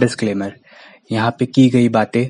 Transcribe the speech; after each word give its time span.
Disclaimer 0.00 0.52
यहाँ 1.12 1.30
पे 1.30 1.46
की 1.46 1.68
गई 1.70 1.88
बातें 1.88 2.22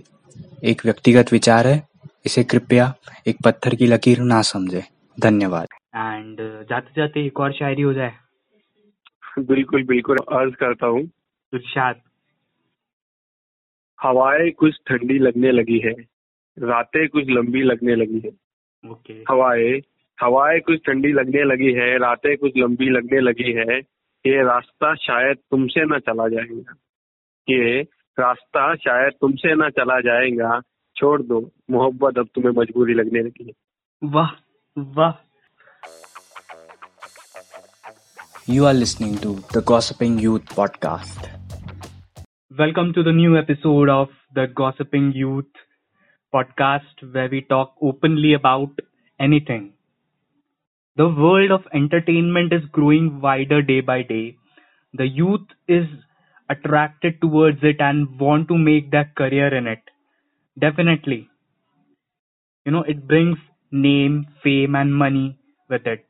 एक 0.64 0.84
व्यक्तिगत 0.84 1.32
विचार 1.32 1.66
है 1.66 1.82
इसे 2.26 2.44
कृपया 2.44 2.92
एक 3.26 3.36
पत्थर 3.44 3.74
की 3.74 3.86
लकीर 3.86 4.18
ना 4.18 4.40
समझे। 4.42 4.82
धन्यवाद। 5.18 5.66
एंड 5.96 6.36
जाते 6.70 6.92
जाते 6.96 7.26
एक 7.26 7.40
और 7.40 7.52
शायरी 7.52 7.82
हो 7.82 7.92
जाए। 7.92 8.12
बिल्कुल 9.38 9.84
बिल्कुल। 9.84 10.16
अर्ज़ 10.16 10.54
करता 10.54 10.86
हूँ। 10.86 11.02
इरशाद। 11.52 12.00
हवाएँ 14.02 14.50
कुछ 14.50 14.74
ठंडी 14.86 15.18
लगने 15.18 15.50
लगी 15.52 15.78
है 15.78 15.92
रातें 16.56 17.08
कुछ 17.08 17.24
लंबी 17.30 17.62
लगने 17.62 17.94
लगी 17.94 18.22
है। 18.24 18.30
ओके 18.84 19.12
हवाएँ 19.30 19.80
हवाएँ 20.18 20.60
कुछ 20.60 20.80
ठंडी 20.86 21.12
लगने 21.12 21.44
लगी 21.44 21.72
है 21.72 21.96
रातें 21.98 22.36
कुछ 22.36 22.52
लंबी 22.56 22.90
लगने 22.90 23.20
लगी 23.20 23.52
है। 23.52 23.78
ये 24.26 24.42
रास्ता 24.44 24.94
शायद 24.94 25.36
तुमसे 25.50 25.84
न 25.84 25.98
चला 25.98 26.28
जाएगा। 26.28 26.74
कि 27.50 27.58
रास्ता 28.20 28.74
शायद 28.74 29.12
तुमसे 29.20 29.54
ना 29.54 29.68
चला 29.70 30.00
जाएगा। 30.00 30.60
छोड़ 30.96 31.22
दो 31.22 31.50
मोहब्बत 31.70 32.18
अब 32.18 32.28
तुम्हें 32.34 32.52
मजबूरी 32.56 32.94
लगने 32.94 33.20
लगी 33.20 33.44
है। 33.44 33.52
वाह 34.04 34.30
वाह। 34.78 35.12
You 38.50 38.64
are 38.64 38.74
listening 38.74 39.16
to 39.22 39.34
the 39.54 39.64
gossiping 39.68 40.22
youth 40.22 40.54
podcast 40.56 41.26
welcome 42.60 42.92
to 42.92 43.02
the 43.02 43.08
new 43.08 43.36
episode 43.36 43.90
of 43.90 44.34
the 44.34 44.52
gossiping 44.56 45.12
youth 45.16 45.60
podcast 46.32 47.04
where 47.04 47.26
we 47.28 47.40
talk 47.40 47.74
openly 47.82 48.34
about 48.34 48.80
anything 49.20 49.68
The 50.96 51.04
world 51.18 51.52
of 51.54 51.62
entertainment 51.76 52.52
is 52.54 52.64
growing 52.78 53.04
wider 53.20 53.58
day 53.68 53.76
by 53.80 53.94
day. 54.08 54.24
The 54.94 55.06
youth 55.18 55.54
is 55.76 55.86
attracted 56.50 57.20
towards 57.20 57.58
it 57.62 57.80
and 57.80 58.18
want 58.20 58.48
to 58.48 58.58
make 58.58 58.90
their 58.90 59.10
career 59.16 59.54
in 59.54 59.66
it. 59.66 59.82
Definitely. 60.58 61.28
You 62.64 62.72
know, 62.72 62.82
it 62.82 63.06
brings 63.06 63.38
name, 63.70 64.26
fame 64.42 64.74
and 64.74 64.94
money 64.94 65.38
with 65.68 65.86
it. 65.86 66.06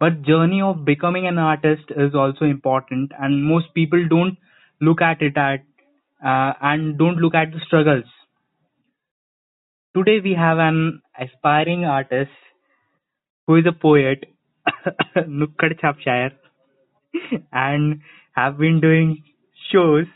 But 0.00 0.22
journey 0.22 0.62
of 0.62 0.84
becoming 0.84 1.26
an 1.26 1.38
artist 1.38 1.84
is 1.90 2.14
also 2.14 2.44
important 2.46 3.12
and 3.18 3.44
most 3.44 3.74
people 3.74 4.06
don't 4.08 4.38
look 4.80 5.02
at 5.02 5.22
it 5.22 5.36
at 5.36 5.64
uh, 6.24 6.54
and 6.60 6.98
don't 6.98 7.18
look 7.18 7.34
at 7.34 7.52
the 7.52 7.60
struggles. 7.66 8.04
Today 9.96 10.20
we 10.20 10.34
have 10.34 10.58
an 10.58 11.02
aspiring 11.18 11.84
artist 11.84 12.30
who 13.46 13.56
is 13.56 13.66
a 13.66 13.72
poet, 13.72 14.24
Nukkad 15.16 15.80
Chapshire, 15.80 16.32
and 17.52 18.00
have 18.34 18.58
been 18.58 18.80
doing 18.80 19.22
shows 19.72 20.06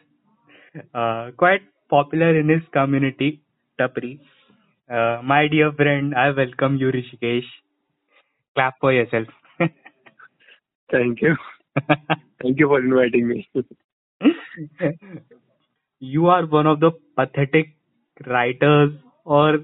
uh, 0.94 1.30
quite 1.36 1.62
popular 1.88 2.38
in 2.38 2.48
his 2.48 2.62
community, 2.72 3.40
Tapri. 3.78 4.20
Uh, 4.90 5.22
my 5.22 5.48
dear 5.48 5.72
friend, 5.72 6.14
I 6.14 6.30
welcome 6.30 6.76
you, 6.76 6.90
Rishikesh. 6.92 7.46
Clap 8.54 8.74
for 8.80 8.92
yourself. 8.92 9.26
Thank 10.90 11.22
you. 11.22 11.36
Thank 12.42 12.58
you 12.58 12.68
for 12.68 12.80
inviting 12.80 13.28
me. 13.28 13.48
you 16.00 16.26
are 16.26 16.46
one 16.46 16.66
of 16.66 16.80
the 16.80 16.90
pathetic 17.16 17.74
writers, 18.26 18.92
or 19.24 19.58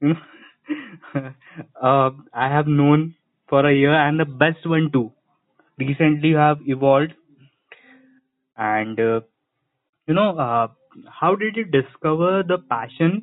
uh, 0.04 2.10
I 2.32 2.48
have 2.48 2.66
known 2.66 3.14
for 3.48 3.66
a 3.68 3.74
year, 3.74 3.94
and 3.94 4.18
the 4.20 4.24
best 4.24 4.66
one 4.66 4.90
too. 4.92 5.12
Recently, 5.78 6.30
you 6.30 6.36
have 6.36 6.58
evolved 6.66 7.12
and 8.62 9.00
uh, 9.00 9.20
you 10.08 10.16
know 10.18 10.28
uh, 10.38 10.66
how 11.20 11.30
did 11.34 11.58
you 11.58 11.64
discover 11.74 12.30
the 12.50 12.58
passion 12.72 13.20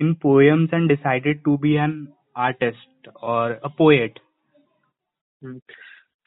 in 0.00 0.14
poems 0.26 0.70
and 0.72 0.92
decided 0.92 1.44
to 1.48 1.56
be 1.58 1.76
an 1.86 1.96
artist 2.46 3.10
or 3.22 3.46
a 3.70 3.74
poet? 3.80 4.10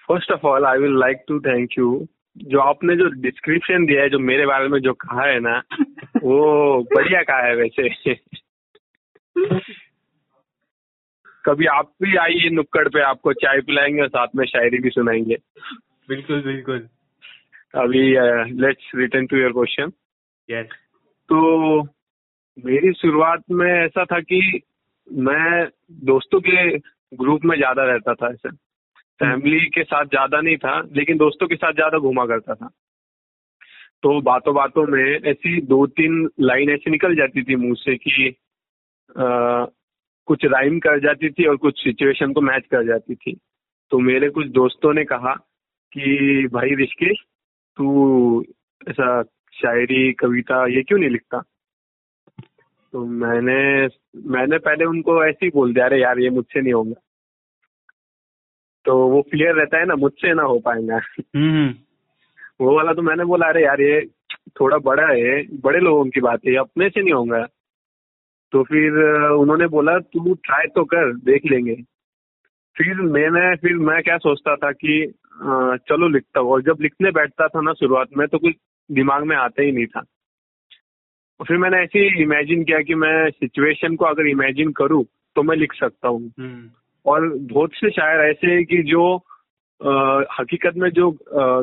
First 0.08 0.32
of 0.32 0.48
all 0.48 0.66
I 0.66 0.78
will 0.78 1.00
like 1.00 1.18
to 1.28 1.40
thank 1.40 1.70
you 1.78 2.08
जो 2.38 2.60
आपने 2.60 2.96
जो 2.96 3.10
description 3.10 3.86
दिया 3.86 4.02
है 4.02 4.10
जो 4.10 4.20
मेरे 4.20 4.46
बारे 4.46 4.68
में 4.68 4.80
जो 4.80 4.94
कहा 4.94 5.24
है 5.24 5.40
ना 5.40 5.64
वो 6.24 6.84
बढ़िया 6.96 7.24
कहा 7.24 7.40
है 7.40 7.56
वैसे। 7.56 8.16
कभी 11.46 11.66
आप 11.66 11.94
भी 12.02 12.16
आइए 12.16 12.50
नुक्कड़ 12.50 12.88
पे 12.88 13.02
आपको 13.02 13.34
चाय 13.34 13.62
पिलाएँगे 13.62 14.02
और 14.02 14.08
साथ 14.08 14.28
में 14.36 14.46
शायरी 14.46 14.78
भी 14.78 14.90
सुनाएँगे। 14.90 15.38
बिल्कुल 16.10 16.42
बिल्कुल। 16.42 16.90
अभी 17.74 18.00
let's 18.62 18.92
return 18.96 19.26
to 19.26 19.38
your 19.38 19.52
question 19.52 19.92
yes 20.50 20.74
तो 21.30 21.82
मेरी 22.58 22.92
शुरुआत 22.94 23.44
में 23.52 23.72
ऐसा 23.72 24.06
था 24.06 24.20
कि 24.22 24.62
मैं 25.08 25.68
दोस्तों 26.06 26.40
के 26.40 26.78
ग्रुप 27.18 27.46
में 27.46 27.56
ज़्यादा 27.58 27.84
रहता 27.84 28.14
था 28.14 28.28
ऐसे। 28.28 28.50
फैमिली 29.20 29.66
के 29.68 29.84
साथ 29.84 30.06
ज़्यादा 30.06 30.42
नहीं 30.42 30.58
था 30.58 30.80
लेकिन 30.96 31.18
दोस्तों 31.18 31.48
के 31.48 31.56
साथ 31.56 31.74
ज़्यादा 31.74 31.98
घूमा 31.98 32.26
करता 32.26 32.56
था। 32.56 32.68
तो 34.04 34.20
बातों 34.22 34.54
बातों 34.56 34.86
में 34.88 35.04
ऐसी 35.04 35.60
दो 35.62 35.86
तीन 35.88 36.30
लाइन 36.40 36.70
ऐसी 36.70 36.92
निकल 36.92 37.16
जाती 37.16 37.44
थी 37.44 37.56
मुँह 37.56 37.76
से 37.80 37.96
कि 37.98 38.30
आ, 39.10 39.66
कुछ 40.28 40.46
राइम 40.46 40.80
कर 40.80 41.00
जाती 41.00 41.30
थी 41.30 41.46
और 41.46 41.58
कुछ 41.58 41.84
सिचुएशन 41.84 42.34
को 42.34 42.42
मैच 42.42 42.66
कर 42.72 42.86
जाती 42.88 43.16
थी। 43.16 43.38
तो 43.92 44.00
मेरे 44.00 44.30
कुछ 44.30 44.48
दोस्तों 44.54 44.94
ने 44.94 45.04
कहा 45.06 45.34
कि 45.94 46.48
भाई 46.54 46.76
ऋषिकेश 46.76 47.24
तू 47.82 48.46
ऐसा 48.90 49.24
शायरी 49.54 50.14
कविता 50.14 50.66
ये 50.68 50.84
क्यों 50.84 51.00
नहीं 51.00 51.10
लिखता? 51.10 51.40
तो 52.94 53.06
मैंने 53.06 53.88
मैंने 54.32 54.58
पहले 54.58 54.86
उनको 54.86 55.26
ऐसे 55.26 55.46
ही 55.46 55.50
बोल 55.50 55.74
दिया 55.74 55.86
अरे 55.86 56.02
यार 56.02 56.20
ये 56.20 56.30
मुझसे 56.30 56.62
नहीं 56.62 56.74
होगा। 56.74 57.02
तो 58.86 59.08
वो 59.08 59.22
क्लियर 59.22 59.56
रहता 59.56 59.78
है 59.78 59.86
ना 59.86 59.96
मुझसे 59.96 60.34
ना 60.34 60.44
हो 60.44 60.60
पाएगा। 60.60 61.00
हम्म 61.36 61.74
वो 62.62 62.76
वाला 62.76 62.94
तो 62.94 63.02
मैंने 63.02 63.26
बोला 63.26 63.48
अरे 63.48 63.64
यार 63.64 63.82
ये 63.82 64.02
थोड़ा 64.60 64.78
बड़ा 64.78 65.08
है 65.08 65.60
बड़े 65.62 65.80
लोगों 65.80 66.06
की 66.06 66.22
बात 66.22 66.40
है 66.48 66.56
अपने 66.56 66.90
से 66.90 67.02
नहीं 67.02 67.14
होगा। 67.14 67.46
तो 68.52 68.64
फिर 68.64 68.92
उन्होंने 69.32 69.68
बोला 69.68 70.00
तू 70.00 70.34
ट्राई 70.34 70.68
तो 70.68 70.84
कर 70.84 71.14
देख 71.14 71.42
लेंगे। 71.46 71.76
फिर 72.78 72.94
मैंने 72.94 73.56
फिर 73.56 73.74
मैं 73.74 74.04
क्या 74.04 74.18
सोचता 74.18 74.56
था 74.56 74.72
कि 74.72 75.14
चलो 75.90 76.08
लिखता 76.08 76.40
हूँ। 76.40 76.52
और 76.52 76.62
जब 76.62 76.78
लिखने 76.82 77.12
बैठता 77.12 77.48
था 77.48 77.62
ना 77.62 77.74
शुरुआत 77.74 78.08
में 78.18 78.28
तो 78.28 78.38
कुछ 78.38 78.54
दिमाग 78.90 79.24
में 79.24 79.36
आता 79.36 79.62
ही 79.62 79.72
नहीं 79.72 79.86
था। 79.86 80.00
और 81.40 81.46
फिर 81.48 81.58
मैंने 81.58 81.78
ऐसे 81.78 82.00
ही 82.00 82.22
इमेजिन 82.24 82.64
किया 82.64 82.80
कि 82.82 82.96
मैं 82.96 83.30
सिचुएशन 83.30 83.96
को 83.96 84.06
अगर 84.06 84.28
इमेजिन 84.28 84.72
करूँ 84.72 85.04
तो 85.36 85.44
मैं 85.44 85.56
लिख 85.58 85.74
सकता 85.74 86.08
हूँ। 86.08 86.32
हम्म। 86.40 86.70
और 87.06 87.28
बहुत 87.52 87.74
से 87.74 87.90
शायर 87.90 88.30
ऐसे 88.30 88.52
हैं 88.52 88.66
कि 88.66 88.82
जो 88.84 89.04
अ, 89.82 89.92
हकीकत 90.40 90.74
में 90.78 90.90
जो 90.90 91.12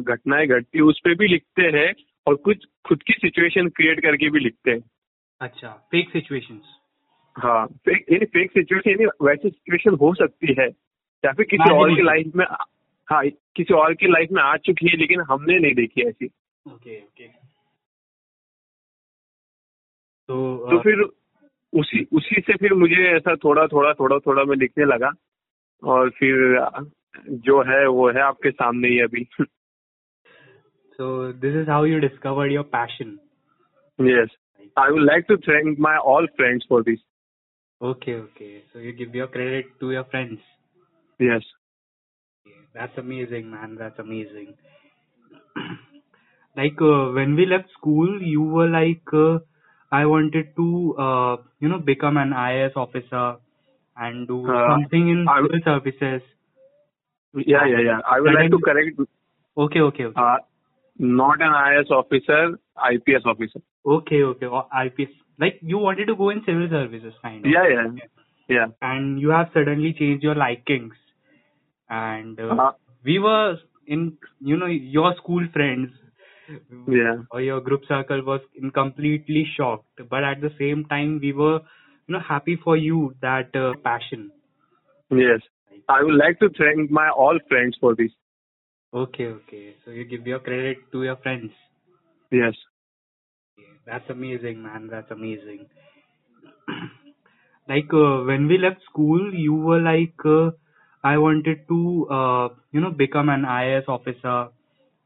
घटनाएँ 0.01 0.47
घटती 0.47 0.79
है 0.79 0.85
उस 0.85 1.01
पर 1.05 1.15
भी 1.15 1.27
लिखते 1.29 1.63
हैं 1.77 1.93
और 2.27 2.35
कुछ 2.35 2.65
खुद 2.89 3.03
की 3.03 3.13
सिचुएशन 3.13 3.69
क्रिएट 3.69 4.01
करके 4.01 4.31
भी 4.31 4.41
लिखते 4.41 4.71
हैं। 4.71 4.81
अच्छा 5.41 5.69
फेक 5.93 6.11
सिचुएशन 6.11 6.61
हाँ 7.37 7.67
फेक 7.67 8.29
फेक 8.33 8.51
सिचुएशन 8.51 9.05
वैसी 9.23 9.49
सिचुएशन 9.49 9.95
हो 9.95 10.13
सकती 10.15 10.55
है 10.59 10.67
या 11.25 11.33
फिर 11.33 11.47
किसी 11.47 11.71
और 11.75 11.95
की 11.95 12.03
लाइफ 12.03 12.33
में 12.37 12.45
हाँ 13.11 13.23
किसी 13.57 13.75
और 13.75 13.95
की 13.95 14.07
लाइफ 14.07 14.29
में 14.33 14.43
आ 14.43 14.57
चुकी 14.57 14.89
है 14.89 14.97
लेकिन 14.97 15.21
हमने 15.21 15.59
नहीं 15.59 15.75
देखी 15.75 16.03
ऐसी। 16.03 16.27
ओके 16.69 16.99
ओके 17.01 17.29
तो 20.29 20.37
तो 20.71 20.79
अ, 20.79 20.83
फिर 20.83 21.01
उसी 21.73 22.07
उसी 22.13 22.41
से 22.41 22.57
फिर 22.57 22.75
मुझे 22.75 23.09
ऐसा 23.17 23.37
थोड़ा 23.37 23.67
थोड़ा 23.67 23.93
थोड़ा 23.93 24.19
थोड़ा 24.19 24.45
मैं 24.45 24.57
लिखने 24.57 24.85
लगा। 24.85 25.11
और 25.85 26.11
फिर 26.11 26.35
जो 27.29 27.63
है 27.63 27.87
वो 27.87 28.09
है 28.11 28.21
आपके 28.21 28.51
सामने 28.51 28.89
ही 28.89 29.01
अभी। 29.01 29.29
So 30.99 31.09
this 31.43 31.57
is 31.59 31.69
how 31.69 31.83
you 31.89 31.99
discovered 32.05 32.53
your 32.53 32.65
passion. 32.75 33.11
Yes 34.01 34.37
I 34.79 34.91
would 34.91 35.01
like 35.01 35.25
to 35.29 35.37
thank 35.37 35.79
my 35.79 35.97
all 35.97 36.27
friends 36.27 36.67
for 36.69 36.83
this 36.83 36.99
okay 37.81 38.15
okay. 38.21 38.53
So 38.71 38.81
you 38.85 38.93
give 39.01 39.17
your 39.19 39.29
credit 39.35 39.67
to 39.83 39.91
your 39.95 40.05
friends. 40.15 40.41
यस 41.21 41.53
that's 42.75 42.97
amazing 42.99 43.51
man. 43.51 43.77
That's 43.79 43.99
amazing. 43.99 44.55
Like 46.57 46.81
uh, 46.81 47.11
when 47.13 47.37
we 47.37 47.47
left 47.47 47.71
school 47.73 48.21
you 48.21 48.43
were 48.43 48.69
like 48.69 49.13
uh, 49.13 49.39
i 49.93 50.05
wanted 50.07 50.47
to 50.57 50.95
uh, 50.99 51.37
you 51.61 51.69
know 51.69 51.79
become 51.79 52.17
an 52.17 52.31
IAS 52.31 52.77
officer 52.85 53.37
and 53.97 54.27
do 54.27 54.39
Uh, 54.55 54.65
something 54.71 55.09
in 55.09 55.29
I- 55.29 55.43
civil 55.43 55.61
services. 55.67 56.23
Yeah, 57.35 57.67
yeah, 57.67 57.81
yeah. 57.91 58.01
I 58.11 58.21
would 58.21 58.35
like 58.35 58.51
to 58.51 58.59
correct. 58.59 58.99
okay 59.67 59.81
okay 59.81 60.05
okay. 60.05 60.21
Uh, 60.25 60.39
not 60.99 61.41
an 61.49 61.55
IS 61.79 61.91
officer, 61.91 62.59
IPS 62.93 63.25
officer. 63.25 63.61
okay 63.97 64.23
okay. 64.33 64.47
Or 64.47 64.67
IPS 64.85 65.13
like 65.39 65.59
you 65.63 65.79
wanted 65.79 66.07
to 66.07 66.17
go 66.17 66.31
in 66.31 66.43
civil 66.47 66.69
services 66.71 67.15
kind 67.23 67.45
of. 67.47 67.53
Yeah, 67.53 67.69
yeah, 67.69 68.09
yeah. 68.49 68.67
and 68.83 69.21
you 69.21 69.31
have 69.31 69.51
suddenly 69.55 69.93
changed 69.93 70.25
your 70.25 70.35
likings 70.35 70.95
and 71.91 72.39
uh, 72.41 72.55
Uh, 72.55 72.73
we 73.05 73.19
were 73.19 73.57
in 73.87 74.17
you 74.41 74.57
know 74.57 74.67
your 74.67 75.15
school 75.23 75.47
friends 75.53 75.91
Yeah. 76.87 77.17
or 77.31 77.41
your 77.41 77.61
group 77.61 77.83
circle 77.89 78.23
was 78.23 78.41
in 78.55 78.71
completely 78.71 79.45
shocked, 79.57 80.01
but 80.11 80.25
at 80.25 80.41
the 80.41 80.51
same 80.59 80.85
time 80.87 81.19
we 81.21 81.33
were 81.33 81.61
you 82.07 82.15
know 82.15 82.21
happy 82.21 82.57
for 82.65 82.77
you 82.77 83.15
that 83.21 83.55
uh, 83.55 83.73
passion. 83.85 84.31
Yes. 85.11 85.41
I 85.89 86.03
would 86.03 86.15
like 86.15 86.39
to 86.41 86.51
thank 86.59 86.91
my 86.91 87.09
all 87.11 87.39
friends 87.49 87.77
for 87.81 87.95
this. 87.95 88.11
Okay, 88.93 89.27
okay. 89.27 89.75
So 89.85 89.91
you 89.91 90.05
give 90.05 90.27
your 90.27 90.39
credit 90.41 90.79
to 90.93 91.03
your 91.05 91.17
friends. 91.17 91.51
Yes. 92.31 92.55
That's 93.87 94.09
amazing, 94.11 94.63
man. 94.63 94.89
That's 94.91 95.11
amazing. 95.11 95.67
like 97.69 97.93
uh, 97.93 98.23
when 98.25 98.47
we 98.49 98.59
left 98.59 98.83
school, 98.91 99.35
you 99.35 99.55
were 99.55 99.81
like, 99.81 100.15
uh, 100.25 100.51
I 101.05 101.17
wanted 101.19 101.67
to, 101.69 102.07
uh, 102.11 102.49
you 102.73 102.81
know, 102.81 102.91
become 102.91 103.29
an 103.29 103.43
IAS 103.45 103.89
officer 103.89 104.49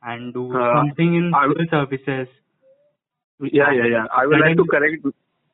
and 0.02 0.32
do 0.34 0.44
Uh, 0.54 0.72
something 0.76 1.14
in 1.14 1.34
I- 1.34 1.48
civil 1.48 1.66
services. 1.70 2.28
Yeah, 3.40 3.72
yeah, 3.72 3.86
yeah. 3.86 4.06
I 4.16 4.26
would 4.26 4.40
like 4.40 4.56
to 4.56 4.64
correct. 4.64 5.04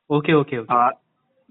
Okay, 0.09 0.33
okay, 0.33 0.57
okay. 0.57 0.73
Uh, 0.73 0.91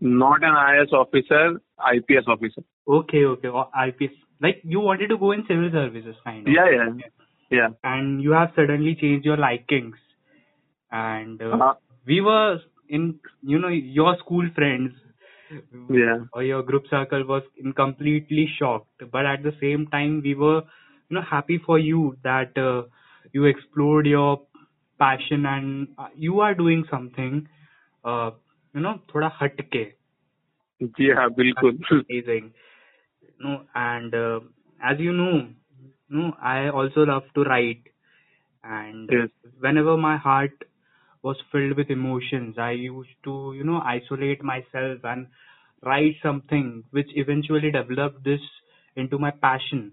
not 0.00 0.42
an 0.44 0.56
IS 0.80 0.92
officer, 0.92 1.60
IPS 1.92 2.26
officer. 2.28 2.62
okay, 2.86 3.24
okay. 3.24 3.48
Or 3.48 3.68
IPS. 3.86 4.14
Like 4.40 4.60
you 4.64 4.80
wanted 4.80 5.08
to 5.08 5.18
go 5.18 5.32
in 5.32 5.44
civil 5.48 5.70
services, 5.72 6.16
kind 6.24 6.46
of. 6.46 6.54
Yeah, 6.54 6.68
yeah, 6.70 7.08
yeah. 7.50 7.68
And 7.82 8.22
you 8.22 8.32
have 8.32 8.52
suddenly 8.54 8.94
changed 8.94 9.24
your 9.26 9.36
likings. 9.36 9.96
And 10.90 11.42
uh, 11.42 11.56
Uh, 11.56 11.74
we 12.06 12.20
were 12.20 12.60
in, 12.88 13.18
you 13.42 13.58
know, 13.58 13.68
your 13.68 14.16
school 14.18 14.48
friends 14.54 14.92
yeah. 15.90 16.18
or 16.32 16.42
your 16.42 16.62
group 16.62 16.84
circle 16.90 17.24
was 17.24 17.42
in 17.56 17.72
completely 17.72 18.48
shocked. 18.58 19.02
But 19.12 19.26
at 19.26 19.42
the 19.42 19.52
same 19.60 19.86
time, 19.86 20.20
we 20.22 20.34
were, 20.34 20.62
you 21.08 21.16
know, 21.16 21.22
happy 21.22 21.60
for 21.64 21.78
you 21.78 22.16
that 22.22 22.56
uh, 22.56 22.82
you 23.32 23.44
explored 23.44 24.06
your 24.06 24.42
passion 24.98 25.46
and 25.46 25.88
uh, 25.98 26.08
you 26.14 26.40
are 26.40 26.54
doing 26.54 26.84
something, 26.90 27.48
uh, 28.04 28.30
you 28.74 28.80
know, 28.80 29.00
thoda 29.12 29.30
hatke. 29.40 29.92
Yeah, 30.98 31.28
bilkul. 31.28 31.78
Amazing. 31.90 32.52
No, 33.40 33.62
and 33.74 34.14
uh, 34.14 34.40
as 34.82 34.98
you 34.98 35.12
know, 35.12 35.48
you 36.08 36.16
know, 36.16 36.32
I 36.40 36.68
also 36.68 37.00
love 37.00 37.24
to 37.34 37.42
write, 37.42 37.82
and 38.64 39.08
yes. 39.12 39.28
whenever 39.60 39.96
my 39.96 40.16
heart 40.16 40.64
was 41.22 41.36
filled 41.52 41.76
with 41.76 41.90
emotions. 41.90 42.58
I 42.58 42.72
used 42.72 43.16
to 43.24 43.52
you 43.56 43.64
know 43.64 43.80
isolate 43.84 44.42
myself 44.42 45.04
and 45.04 45.26
write 45.84 46.16
something 46.22 46.84
which 46.90 47.08
eventually 47.14 47.70
developed 47.70 48.24
this 48.24 48.40
into 48.96 49.18
my 49.18 49.30
passion. 49.30 49.92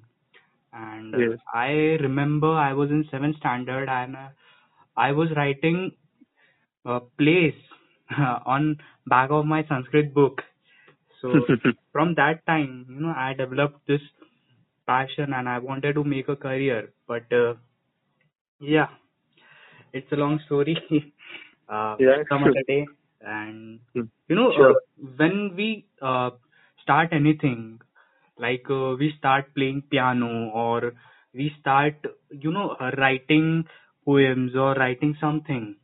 And 0.73 1.15
uh, 1.15 1.25
Yes. 1.25 1.39
i 1.53 1.69
remember 2.05 2.49
i 2.63 2.73
was 2.73 2.89
in 2.91 3.03
7th 3.11 3.37
standard 3.37 3.89
and 3.89 4.15
uh, 4.15 4.29
i 4.95 5.11
was 5.11 5.29
writing 5.35 5.91
a 6.85 6.99
place 7.17 7.61
on 8.55 8.77
back 9.07 9.29
of 9.31 9.45
my 9.45 9.63
sanskrit 9.67 10.13
book. 10.13 10.41
So 11.21 11.47
from 11.91 12.15
that 12.15 12.45
time 12.45 12.85
you 12.89 12.99
know 13.01 13.13
i 13.15 13.33
developed 13.33 13.87
this 13.87 14.01
passion 14.87 15.33
and 15.33 15.47
i 15.49 15.57
wanted 15.59 15.93
to 15.95 16.03
make 16.03 16.27
a 16.29 16.35
career. 16.35 16.93
But 17.07 17.31
uh, 17.33 17.55
yeah 18.59 18.87
it's 19.93 20.11
a 20.11 20.15
long 20.15 20.39
story 20.45 20.75
uh, 21.69 21.97
Yeah. 21.99 22.23
some 22.29 22.43
other 22.43 22.63
day 22.67 22.85
and 23.21 23.79
Hmm. 23.93 24.07
you 24.29 24.35
know 24.35 24.51
Sure. 24.55 24.71
uh, 24.71 24.75
when 25.17 25.55
we 25.55 25.85
uh, 26.01 26.31
start 26.83 27.09
anything 27.11 27.79
like 28.37 28.69
uh, 28.69 28.95
we 28.99 29.13
start 29.17 29.53
playing 29.55 29.81
piano 29.89 30.49
or 30.65 30.93
we 31.33 31.51
start 31.59 31.95
you 32.31 32.51
know 32.51 32.69
uh, 32.79 32.91
writing 32.97 33.65
poems 34.05 34.55
or 34.55 34.73
writing 34.75 35.15
something 35.19 35.75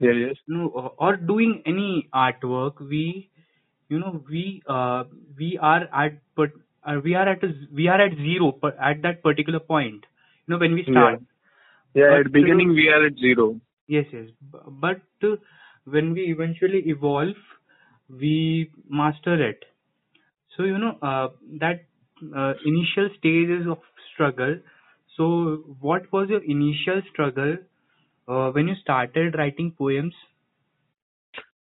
Yeah, 0.00 0.12
yes. 0.12 0.36
you 0.46 0.56
know, 0.56 0.66
or- 0.98 1.16
doing 1.16 1.62
any 1.66 2.08
artwork, 2.14 2.80
we, 2.80 3.30
you 3.88 3.98
know, 3.98 4.22
we 4.28 4.62
uh, 4.66 5.04
we 5.38 5.58
are 5.58 5.82
at 6.04 6.18
but 6.36 6.50
uh, 6.84 7.00
we 7.04 7.14
are 7.14 7.28
at 7.28 7.42
a, 7.44 7.52
we 7.74 7.88
are 7.88 8.00
at 8.00 8.14
zero 8.16 8.52
but 8.60 8.76
at 8.80 9.02
that 9.02 9.22
particular 9.22 9.60
point. 9.60 10.04
You 10.46 10.54
know, 10.54 10.58
when 10.58 10.74
we 10.74 10.84
start. 10.84 11.20
Yeah, 11.94 12.04
But, 12.10 12.26
at 12.26 12.32
beginning 12.32 12.70
we 12.74 12.88
are 12.88 13.06
at 13.06 13.16
zero. 13.18 13.60
Yes, 13.90 14.06
yes. 14.12 14.28
But 14.68 15.02
uh, 15.22 15.36
when 15.84 16.12
we 16.14 16.22
eventually 16.32 16.82
evolve, 16.86 17.36
we 18.08 18.70
master 18.88 19.34
it. 19.50 19.64
So 20.56 20.64
you 20.64 20.78
know 20.78 20.98
uh, 21.02 21.28
that 21.60 21.84
uh, 22.36 22.54
initial 22.64 23.10
stages 23.18 23.66
of 23.68 23.78
struggle. 24.12 24.58
So 25.16 25.76
what 25.80 26.10
was 26.12 26.28
your 26.30 26.42
initial 26.44 27.02
struggle 27.12 27.58
uh, 28.28 28.50
when 28.52 28.68
you 28.68 28.74
started 28.82 29.34
writing 29.36 29.72
poems? 29.78 30.14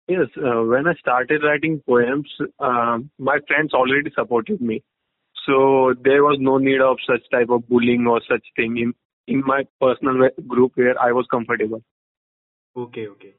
Yes, 0.08 0.28
uh, 0.36 0.62
when 0.64 0.86
I 0.88 0.94
started 0.94 1.42
writing 1.44 1.80
poems, 1.86 2.30
um, 2.60 3.10
my 3.18 3.38
friends 3.46 3.72
already 3.74 4.10
supported 4.14 4.60
me. 4.60 4.82
So 5.46 5.94
there 6.02 6.22
was 6.24 6.38
no 6.40 6.58
need 6.58 6.80
of 6.80 6.98
such 7.06 7.22
type 7.30 7.50
of 7.50 7.68
bullying 7.68 8.06
or 8.06 8.20
such 8.28 8.44
thing 8.56 8.78
in, 8.78 8.94
in 9.28 9.42
my 9.46 9.64
personal 9.80 10.28
group 10.48 10.72
where 10.76 11.00
I 11.00 11.12
was 11.12 11.26
comfortable. 11.30 11.82
Okay, 12.76 13.08
okay. 13.08 13.34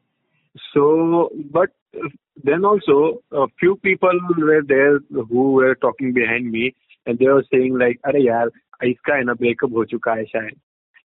So, 0.74 1.30
but 1.52 1.70
uh, 1.96 2.10
then 2.44 2.66
also 2.66 3.22
a 3.32 3.48
few 3.60 3.78
people 3.78 4.20
were 4.38 4.62
there 4.68 5.00
who 5.10 5.52
were 5.54 5.76
talking 5.76 6.14
behind 6.14 6.52
me 6.52 6.76
and 7.06 7.18
they 7.18 7.28
were 7.28 7.46
saying 7.52 7.78
like, 7.78 8.00
यार 8.06 8.52
इसका 8.84 9.16
है 9.16 9.24
ना 9.24 9.34
breakup 9.34 9.74
हो 9.74 9.86
चुका 9.86 10.14
है 10.14 10.26
शायद 10.26 10.60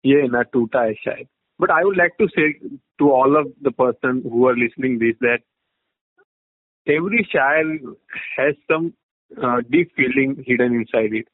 ये 0.06 0.20
है 0.20 0.28
ना 0.28 0.42
टूटा 0.52 0.82
है 0.82 0.94
शायद 0.94 1.26
but 1.60 1.70
I 1.70 1.84
would 1.84 1.96
like 1.96 2.16
to 2.18 2.28
say 2.28 2.54
to 2.98 3.10
all 3.10 3.36
of 3.36 3.46
the 3.62 3.72
person 3.72 4.22
who 4.22 4.46
are 4.46 4.56
listening 4.56 4.98
this 4.98 5.16
that 5.20 5.40
every 6.86 7.26
child 7.32 7.96
has 8.36 8.54
some 8.70 8.92
uh, 9.42 9.60
deep 9.70 9.92
feeling 9.96 10.44
hidden 10.46 10.74
inside 10.74 11.14
it 11.14 11.26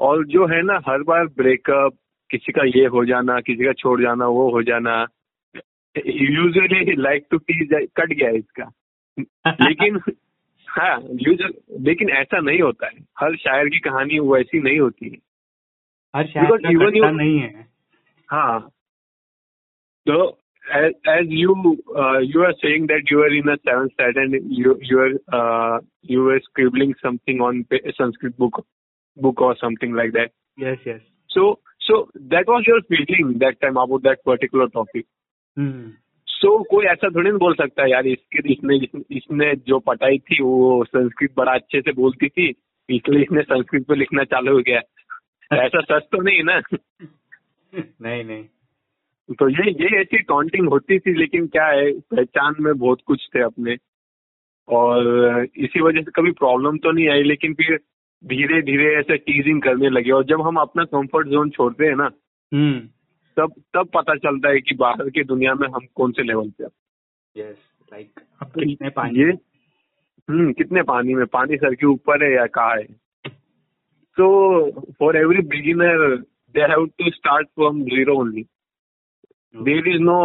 और 0.00 0.24
जो 0.26 0.46
है 0.46 0.62
ना 0.62 0.80
हर 0.88 1.02
बार 1.02 1.26
ब्रेकअप 1.36 1.94
किसी 2.30 2.52
का 2.52 2.64
ये 2.66 2.86
हो 2.94 3.04
जाना 3.04 3.40
किसी 3.40 3.64
का 3.64 3.72
छोड़ 3.72 4.00
जाना 4.02 4.26
वो 4.38 4.50
हो 4.50 4.62
जाना 4.62 5.06
यूजरी 6.06 6.96
लाइक 6.96 7.26
टू 7.30 7.38
पी 7.38 7.66
कट 7.76 8.12
गया 8.12 8.30
इसका। 8.30 8.70
लेकिन 9.46 10.00
हाँ 10.68 11.00
यूज़र 11.00 11.52
लेकिन 11.80 12.10
ऐसा 12.10 12.40
नहीं 12.40 12.60
होता 12.60 12.86
है। 12.86 13.04
हर 13.18 13.36
शायर 13.36 13.68
की 13.68 13.78
कहानी 13.78 14.18
वैसी 14.18 14.60
नहीं 14.60 14.80
होती 14.80 15.08
है। 15.08 15.18
हर 16.16 16.26
शायर 16.26 16.72
इवन 16.72 17.14
नहीं 17.16 17.38
है। 17.38 17.68
हाँ। 18.28 18.70
तो 20.06 20.38
as 21.08 21.28
you 21.30 21.76
you 22.22 22.42
are 22.42 22.52
saying 22.52 22.88
that 22.88 23.12
you 23.12 23.22
are 23.22 23.32
in 23.32 23.54
seven 23.56 23.88
stat 23.88 24.16
and 24.16 24.40
you 24.50 25.00
are 25.00 25.80
you 26.10 26.30
are 26.30 26.38
scribbling 26.38 26.94
something 26.94 27.42
on 27.42 27.64
Sanskrit 27.74 28.34
book 28.38 28.64
book 29.18 29.42
और 29.42 29.54
something 29.54 29.96
like 29.96 30.12
that 30.12 30.30
yes 30.60 30.78
yes 30.86 31.00
so 31.30 31.62
so 31.80 32.10
that 32.16 32.48
was 32.48 32.64
your 32.68 32.80
feeling 32.80 33.34
that 33.34 33.56
time 33.60 33.74
about 33.74 34.02
that 34.02 34.18
particular 34.26 34.66
topic 34.66 35.06
hmm. 35.58 35.92
सो 36.28 36.62
कोई 36.62 36.86
ऐसा 36.86 37.08
थोड़ी 37.08 37.30
ना 37.30 37.36
बोल 37.36 37.54
सकता 37.54 37.82
है 37.82 37.90
यार 37.90 38.06
इसके 38.06 38.52
इसने 38.52 38.76
इसने 39.16 39.54
जो 39.56 39.78
पटाई 39.78 40.18
थी 40.18 40.42
वो 40.42 40.84
संस्कृत 40.84 41.34
बड़ा 41.36 41.52
अच्छे 41.52 41.80
से 41.80 41.92
बोलती 41.92 42.28
थी 42.28 42.48
इसलिए 42.88 43.22
इसने 43.22 43.42
संस्कृत 43.42 43.86
पे 43.88 43.94
लिखना 43.94 44.24
चालू 44.24 44.52
हो 44.52 44.58
गया। 44.58 44.80
ऐसा 45.52 45.80
सच 45.80 46.02
तो 46.12 46.20
नहीं 46.22 46.42
ना? 46.42 46.60
नहीं 47.72 48.24
नहीं। 48.24 48.44
तो 49.34 49.48
ये 49.48 49.70
ये 49.70 50.00
ऐसी 50.00 50.22
काउंटिंग 50.22 50.68
होती 50.68 50.98
थी 50.98 51.14
लेकिन 51.14 51.46
क्या 51.46 51.66
है 51.66 51.90
पहचान 51.92 52.54
में 52.60 52.74
बहुत 52.78 52.98
कुछ 53.06 53.28
थे 53.34 53.42
अपने। 53.42 53.76
और 54.68 55.46
इसी 55.56 55.80
वजह 55.80 56.02
से 56.02 56.10
कभी 56.10 56.30
प्रॉब्लम 56.30 56.78
तो 56.78 56.92
नहीं 56.92 57.08
आई 57.08 57.22
लेकिन 57.22 57.54
फिर 57.54 57.76
धीरे 58.24 58.60
धीरे 58.62 58.94
ऐसे 58.96 59.16
टीजिंग 59.16 59.62
करने 59.62 59.88
लगे। 59.88 60.10
और 60.10 60.24
जब 60.24 60.42
हम 60.42 60.56
अपना 60.56 60.84
कंफर्ट 60.84 61.28
जोन 61.28 61.50
छोड़ते 61.50 61.86
हैं 61.86 61.96
ना 61.96 62.10
हम्म। 62.52 62.88
तब 63.36 63.52
तब 63.74 63.88
पता 63.94 64.14
चलता 64.14 64.48
है 64.48 64.60
कि 64.60 64.74
बाहर 64.74 65.10
की 65.10 65.24
दुनिया 65.24 65.54
में 65.54 65.68
हम 65.68 65.86
कौन 65.94 66.12
से 66.12 66.22
लेवल 66.22 66.50
पे 66.50 66.64
हैं। 66.64 66.70
यस 67.36 67.56
लाइक 67.92 68.20
अब 68.42 68.48
कितने 68.48 68.90
पानी 68.90 69.20
ये 69.20 69.32
हम्म 70.28 70.52
कितने 70.52 70.82
पानी 70.82 71.14
में? 71.14 71.26
पानी 71.26 71.56
सर 71.56 71.74
के 71.74 71.86
ऊपर 71.86 72.24
है 72.24 72.32
या 72.34 72.46
कहा 72.46 72.72
है? 72.74 72.84
तो 74.16 74.26
for 74.98 75.16
every 75.16 75.42
beginner 75.54 76.16
they 76.56 76.62
have 76.72 76.86
to 76.98 77.10
start 77.10 77.48
from 77.48 77.82
zero 77.84 78.18
only 78.20 78.42
there 79.56 79.88
is 79.88 80.02
no 80.02 80.18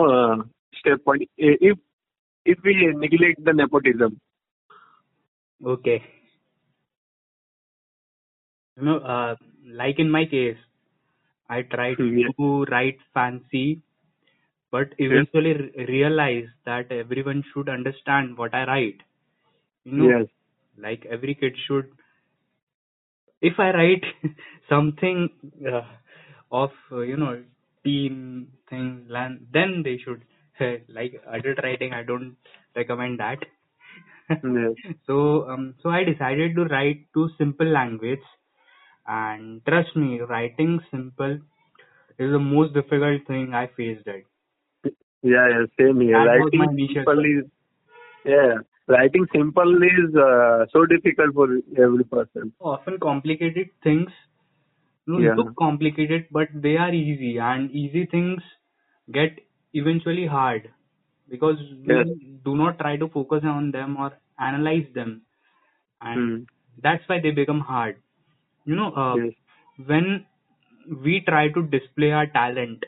step 0.78 1.04
point 1.06 1.28
if 1.40 1.78
if 2.46 2.68
we 2.68 2.76
neglect 2.98 3.42
the 3.42 3.56
nepotism 3.56 4.18
Okay. 5.62 6.04
You 8.78 8.86
know, 8.86 8.98
uh, 9.16 9.36
like 9.80 10.00
in 10.00 10.10
my 10.10 10.26
case, 10.26 10.62
I 11.52 11.64
tried 11.64 12.00
Hmm, 12.00 12.18
yeah. 12.18 12.32
to 12.40 12.66
write 12.72 13.00
fancy, 13.14 13.82
but 14.72 14.94
eventually 15.00 15.54
re- 15.54 15.86
realized 15.88 16.52
that 16.66 16.92
everyone 16.92 17.44
should 17.54 17.70
understand 17.70 18.38
what 18.38 18.54
I 18.56 18.66
write. 18.66 19.02
You 19.86 19.98
know, 19.98 20.16
yes 20.16 20.28
like 20.78 21.06
every 21.06 21.36
kid 21.36 21.56
should. 21.68 21.92
If 23.42 23.60
I 23.60 23.72
write 23.72 24.06
something 24.70 25.30
uh, 25.72 25.82
of 26.52 26.72
uh, 26.92 27.02
you 27.02 27.18
know 27.18 27.44
team 27.84 28.52
thing, 28.70 29.06
lan- 29.10 29.48
then 29.54 29.84
they 29.84 29.98
should 29.98 30.24
like 30.90 31.22
adult 31.32 31.60
writing. 31.64 31.94
I 31.94 32.04
don't 32.04 32.38
recommend 32.76 33.20
that. 33.20 33.40
Yes. 34.44 34.78
so 35.08 35.50
um, 35.50 35.76
so 35.84 35.90
I 35.90 36.04
decided 36.04 36.56
to 36.56 36.66
write 36.66 37.06
to 37.16 37.30
simple 37.38 37.68
language, 37.68 38.24
and 39.08 39.66
trust 39.66 39.96
me, 39.96 40.20
writing 40.22 40.80
simple 40.92 41.40
is 42.20 42.32
the 42.32 42.40
most 42.40 42.74
difficult 42.74 43.26
thing 43.28 43.54
I 43.54 43.68
faced. 43.68 44.08
It. 44.08 44.26
Yeah, 45.24 45.48
yeah, 45.50 45.66
same 45.80 46.00
here. 46.02 46.22
That 46.24 46.38
was 46.38 46.52
writing 46.52 46.58
my 46.58 46.68
niche 46.72 46.96
as 46.98 47.08
simple 47.08 47.20
is 47.26 47.46
yeah, 48.26 48.56
writing 48.88 49.28
simple 49.34 49.76
is 49.84 50.16
uh, 50.16 50.66
so 50.72 50.86
difficult 50.86 51.34
for 51.34 51.48
every 51.78 52.04
person. 52.06 52.54
Often 52.62 53.00
complicated 53.00 53.70
things 53.84 54.10
no, 55.08 55.18
Yeah. 55.18 55.36
look 55.36 55.56
complicated, 55.58 56.28
but 56.32 56.50
they 56.54 56.78
are 56.78 56.94
easy, 56.94 57.38
and 57.40 57.72
easy 57.72 58.06
things 58.06 58.42
get 59.12 59.40
eventually 59.74 60.26
hard 60.28 60.72
because 61.30 61.58
we 61.86 62.04
Yes. 62.04 62.08
do 62.46 62.56
not 62.56 62.78
try 62.80 62.98
to 62.98 63.08
focus 63.10 63.44
on 63.44 63.72
them 63.72 63.98
or 63.98 64.14
analyze 64.40 64.88
them, 64.94 65.24
and 66.02 66.30
Hmm. 66.30 66.44
that's 66.82 67.08
why 67.08 67.20
they 67.20 67.32
become 67.32 67.60
hard. 67.62 68.02
You 68.66 68.76
know, 68.76 68.92
uh, 68.94 69.18
Yes. 69.18 69.34
when 69.86 70.26
we 71.04 71.22
try 71.22 71.50
to 71.50 71.64
display 71.64 72.12
our 72.12 72.28
talent, 72.28 72.84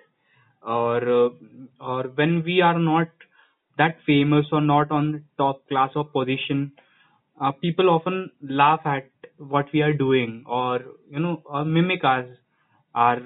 or 0.61 0.97
uh, 1.25 1.29
or 1.79 2.03
when 2.15 2.43
we 2.43 2.61
are 2.61 2.79
not 2.79 3.09
that 3.77 3.97
famous 4.05 4.45
or 4.51 4.61
not 4.61 4.91
on 4.91 5.23
top 5.37 5.67
class 5.67 5.91
of 5.95 6.11
position, 6.13 6.71
uh, 7.41 7.51
people 7.51 7.89
often 7.89 8.31
laugh 8.41 8.81
at 8.85 9.09
what 9.37 9.67
we 9.73 9.81
are 9.81 9.93
doing 9.93 10.43
or 10.47 10.79
you 11.09 11.19
know 11.19 11.41
or 11.45 11.65
mimic 11.65 12.03
us 12.03 12.25
our 12.95 13.21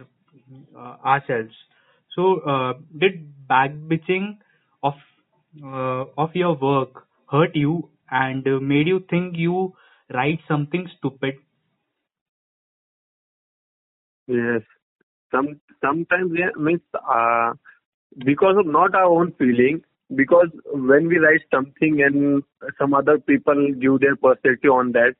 uh, 0.77 0.96
ourselves. 1.06 1.54
So 2.16 2.39
uh, 2.42 2.74
did 2.98 3.34
backbitching 3.50 4.38
of 4.84 4.94
uh, 5.63 6.06
of 6.18 6.36
your 6.36 6.56
work 6.56 7.06
hurt 7.30 7.56
you 7.56 7.89
and 8.10 8.48
uh, 8.48 8.60
made 8.60 8.88
you 8.88 9.04
think 9.10 9.36
you 9.38 9.74
write 10.13 10.39
something 10.48 10.88
stupid? 10.98 11.36
Yes. 14.27 14.62
Some 15.31 15.60
sometimes 15.81 16.31
yeah, 16.38 16.50
means 16.57 16.81
uh, 16.93 17.53
because 18.25 18.55
of 18.57 18.65
not 18.65 18.96
our 18.96 19.05
own 19.05 19.34
feeling, 19.38 19.81
because 20.15 20.48
when 20.65 21.07
we 21.07 21.17
write 21.17 21.41
something 21.53 22.01
and 22.01 22.43
some 22.79 22.93
other 22.93 23.17
people 23.19 23.74
give 23.79 24.00
their 24.00 24.15
perspective 24.15 24.72
on 24.72 24.91
that, 24.93 25.15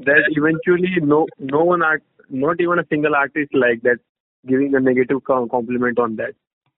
that 0.00 0.22
eventually 0.30 0.94
no 1.00 1.26
no 1.38 1.64
one 1.64 1.82
art, 1.82 2.02
not 2.28 2.60
even 2.60 2.78
a 2.78 2.86
single 2.88 3.14
artist 3.14 3.54
like 3.54 3.82
that 3.82 3.98
giving 4.46 4.74
a 4.74 4.80
negative 4.80 5.22
com- 5.24 5.48
compliment 5.48 5.98
on 5.98 6.16
that. 6.16 6.34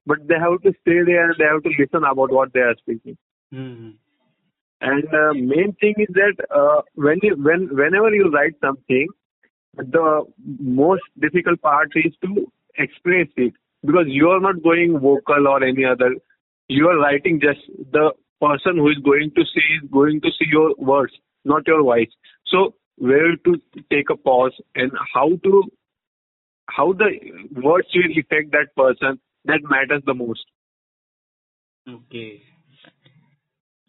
But 0.07 0.27
they 0.29 0.35
have 0.35 0.61
to 0.63 0.73
stay 0.83 1.03
there 1.05 1.31
and 1.31 1.35
they 1.39 1.45
have 1.45 1.63
to 1.63 1.71
listen 1.79 2.05
about 2.05 2.31
what 2.31 2.53
they 2.53 2.61
are 2.61 2.77
speaking. 2.79 3.17
hmm 3.51 3.91
And 4.81 5.05
uh, 5.19 5.33
main 5.33 5.75
thing 5.81 5.95
is 5.97 6.13
that 6.15 6.37
uh, 6.55 6.83
when 6.95 7.21
you, 7.23 7.37
when 7.37 7.69
whenever 7.73 8.11
you 8.15 8.31
write 8.31 8.57
something, 8.61 9.09
the 9.77 10.25
most 10.61 11.03
difficult 11.21 11.61
part 11.61 11.91
is 11.95 12.13
to 12.23 12.51
express 12.79 13.29
it 13.37 13.55
because 13.85 14.07
you 14.07 14.29
are 14.29 14.41
not 14.41 14.63
going 14.63 14.99
vocal 14.99 15.49
or 15.49 15.63
any 15.63 15.85
other. 15.85 16.15
You 16.69 16.89
are 16.89 16.99
writing 16.99 17.41
just 17.41 17.61
the 17.93 18.13
person 18.41 18.77
who 18.77 18.89
is 18.91 18.99
going 19.05 19.33
to 19.37 19.43
see 19.43 19.67
is 19.83 19.91
going 19.91 20.21
to 20.21 20.29
see 20.39 20.47
your 20.51 20.75
words, 20.79 21.13
not 21.45 21.67
your 21.67 21.83
voice. 21.83 22.09
So 22.47 22.75
where 22.97 23.37
to 23.37 23.61
take 23.91 24.11
a 24.11 24.17
pause 24.17 24.53
and 24.75 24.93
how 25.15 25.31
to 25.45 25.63
how 26.67 26.93
the 26.93 27.11
words 27.63 27.89
will 27.95 28.11
affect 28.19 28.53
that 28.53 28.75
person 28.77 29.21
that 29.45 29.61
matters 29.65 30.03
the 30.07 30.15
most. 30.15 30.45
Okay. 31.89 32.43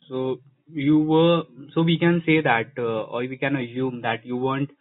So 0.09 0.39
you 0.67 0.99
were 0.99 1.43
so 1.73 1.81
we 1.81 1.97
can 1.97 2.21
say 2.25 2.41
that 2.41 2.71
uh, 2.77 3.03
or 3.03 3.19
we 3.21 3.37
can 3.37 3.55
assume 3.55 4.01
that 4.01 4.25
you 4.25 4.35
weren't 4.35 4.71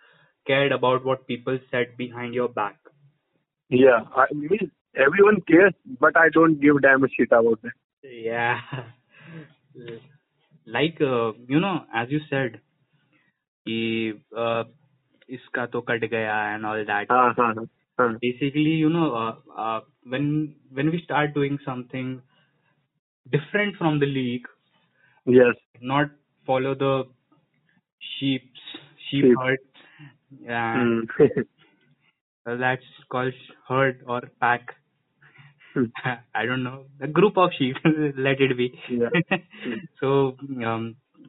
cared 0.47 0.71
about 0.71 1.05
what 1.05 1.27
people 1.27 1.59
said 1.71 1.97
behind 1.97 2.33
your 2.33 2.49
back. 2.49 2.77
Yeah, 3.69 3.99
I 4.15 4.25
mean 4.33 4.71
everyone 4.95 5.41
cares, 5.47 5.73
but 5.99 6.17
I 6.17 6.29
don't 6.33 6.59
give 6.59 6.81
damn 6.81 7.03
a 7.03 7.07
shit 7.09 7.31
about 7.31 7.61
that. 7.61 7.71
Yeah. 8.03 8.59
like 10.65 10.99
uh, 11.01 11.33
you 11.47 11.59
know 11.59 11.85
as 11.93 12.09
you 12.09 12.19
said 12.29 12.59
कि 13.67 14.13
uh, 14.37 14.63
इसका 15.29 15.65
तो 15.73 15.81
cut 15.89 16.05
गया 16.11 16.37
and 16.55 16.65
all 16.65 16.83
that. 16.85 17.11
हाँ 17.11 17.33
हाँ 17.39 17.53
हाँ 17.55 17.65
हाँ 17.99 18.17
basically 18.21 18.75
you 18.83 18.89
know 18.89 19.07
uh, 19.21 19.35
uh, 19.57 19.81
when 20.13 20.55
when 20.73 20.89
we 20.89 21.01
start 21.03 21.33
doing 21.33 21.59
something 21.65 22.21
different 23.29 23.75
from 23.75 23.99
the 23.99 24.05
league 24.05 24.47
yes. 25.25 25.55
not 25.81 26.09
follow 26.47 26.73
the 26.73 26.93
sheep's 28.11 28.63
sheep 29.09 29.25
Sheep. 29.25 29.35
herd 29.41 29.59
and 30.47 31.09
Hmm. 31.17 31.25
uh, 32.45 32.55
that's 32.63 32.89
called 33.09 33.33
herd 33.67 34.03
or 34.07 34.21
pack 34.41 34.75
Hmm. 35.73 35.85
i 36.35 36.45
don't 36.45 36.63
know 36.63 36.77
a 37.01 37.07
group 37.07 37.37
of 37.37 37.51
sheep 37.57 37.75
let 38.27 38.41
it 38.47 38.55
be 38.57 38.67
Yeah. 38.89 39.09
so 40.01 40.11
um 40.71 40.85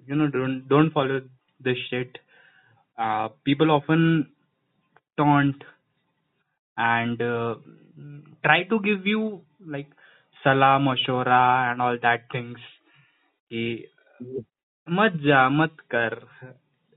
you 0.07 0.15
know 0.21 0.29
don't 0.37 0.69
don't 0.69 0.93
follow 0.99 1.21
this 1.69 1.81
shit 1.91 2.19
uh 2.99 3.29
people 3.45 3.71
often 3.71 4.05
taunt 5.19 5.65
and 6.77 7.21
uh, 7.21 7.55
try 8.45 8.63
to 8.65 8.79
give 8.81 9.07
you 9.07 9.23
like 9.75 9.91
salah 10.43 10.75
mashora 10.89 11.43
and 11.71 11.83
all 11.83 11.99
that 12.07 12.29
things 12.37 12.59
कि 13.53 13.63
मत 14.99 15.17
जा 15.27 15.49
मत 15.51 15.77
कर 15.95 16.15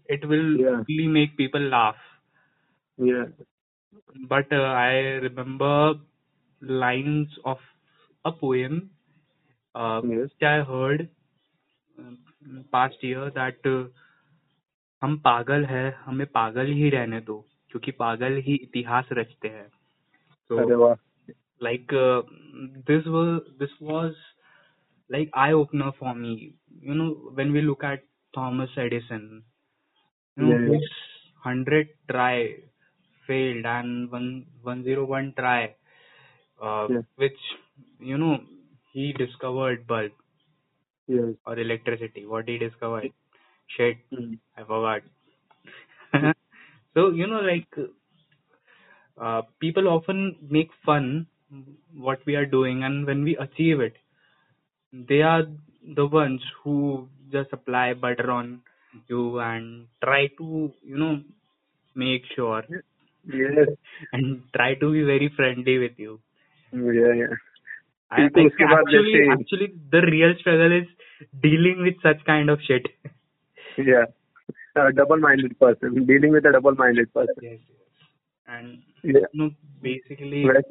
it 0.09 0.25
will 0.27 0.49
Yeah. 0.53 0.83
really 0.87 1.07
make 1.07 1.37
people 1.37 1.61
laugh 1.61 1.95
yeah. 2.97 3.25
but 4.29 4.51
uh, 4.51 4.71
i 4.85 4.93
remember 5.27 5.95
lines 6.61 7.29
of 7.45 7.57
a 8.25 8.31
poem 8.31 8.89
uh, 9.75 10.01
Yes. 10.01 10.29
which 10.31 10.43
i 10.43 10.57
heard 10.71 11.09
uh, 11.97 12.13
past 12.71 13.03
year 13.03 13.29
that 13.41 13.71
uh, 13.75 13.83
हम 15.01 15.17
पागल 15.25 15.65
है 15.65 15.83
हमें 16.05 16.25
पागल 16.33 16.67
ही 16.73 16.89
रहने 16.89 17.19
दो 17.29 17.39
क्योंकि 17.71 17.91
पागल 17.99 18.37
ही 18.47 18.55
इतिहास 18.63 19.09
रचते 19.19 19.47
हैं 19.49 19.69
अरे 20.59 20.75
so 20.75 20.75
वाह 20.83 20.95
like 21.61 21.93
uh, 21.93 22.21
this 22.87 23.05
was 23.15 23.41
this 23.61 23.73
was 23.89 24.15
like 25.09 25.29
eye 25.43 25.53
opener 25.59 25.91
for 25.99 26.13
me 26.21 26.33
you 26.87 26.95
know 26.99 27.09
when 27.39 27.53
we 27.57 27.61
look 27.67 27.83
at 27.91 28.03
thomas 28.33 28.77
edison 28.85 29.25
you 30.38 30.44
know 30.44 30.52
Yeah, 30.52 30.60
yeah. 30.68 30.74
his 30.74 30.86
100 31.42 31.88
try 32.10 32.36
failed 33.26 33.66
and 33.66 34.10
one 34.16 34.30
101 34.62 35.34
try 35.40 35.74
uh, 36.62 36.88
Yeah. 36.88 37.02
which 37.16 37.40
you 38.00 38.18
know 38.18 38.38
he 38.92 39.12
discovered 39.12 39.86
bulb 39.86 40.12
yes. 41.08 41.34
or 41.46 41.58
electricity 41.58 42.26
what 42.26 42.48
he 42.48 42.58
discovered 42.58 43.12
shit 43.76 43.98
Hmm. 44.10 44.34
i 44.56 44.62
forgot 44.64 45.02
so 46.94 47.10
you 47.10 47.26
know 47.26 47.40
like 47.40 47.68
uh, 49.20 49.42
people 49.60 49.88
often 49.88 50.36
make 50.50 50.70
fun 50.84 51.26
what 51.94 52.24
we 52.26 52.36
are 52.36 52.46
doing 52.46 52.84
and 52.84 53.06
when 53.06 53.24
we 53.24 53.36
achieve 53.36 53.80
it 53.80 53.96
they 54.92 55.22
are 55.22 55.44
the 55.96 56.06
ones 56.06 56.42
who 56.62 57.08
just 57.32 57.50
apply 57.52 57.94
butter 57.94 58.30
on 58.30 58.62
you 59.08 59.38
and 59.40 59.86
try 60.02 60.28
to 60.38 60.72
you 60.82 60.98
know 60.98 61.20
make 61.94 62.22
sure. 62.34 62.62
Yes. 63.26 63.68
And 64.12 64.42
try 64.54 64.74
to 64.74 64.92
be 64.92 65.02
very 65.02 65.32
friendly 65.36 65.78
with 65.78 65.98
you. 65.98 66.20
Yeah 66.72 67.12
yeah. 67.14 67.34
I 68.10 68.28
think 68.34 68.52
actually, 68.54 69.28
actually 69.30 69.72
the 69.90 70.00
real 70.00 70.34
struggle 70.40 70.72
is 70.80 70.88
dealing 71.42 71.82
with 71.82 71.94
such 72.02 72.24
kind 72.24 72.48
of 72.48 72.58
shit. 72.66 72.86
Yeah. 73.76 74.04
A 74.76 74.92
double-minded 74.92 75.58
person. 75.58 76.06
Dealing 76.06 76.32
with 76.32 76.46
a 76.46 76.52
double-minded 76.52 77.12
person. 77.12 77.34
Yes, 77.42 77.58
yes. 77.68 77.78
and 78.46 78.78
yeah. 79.02 79.26
you 79.32 79.40
know, 79.40 79.50
basically 79.82 80.44
right. 80.44 80.64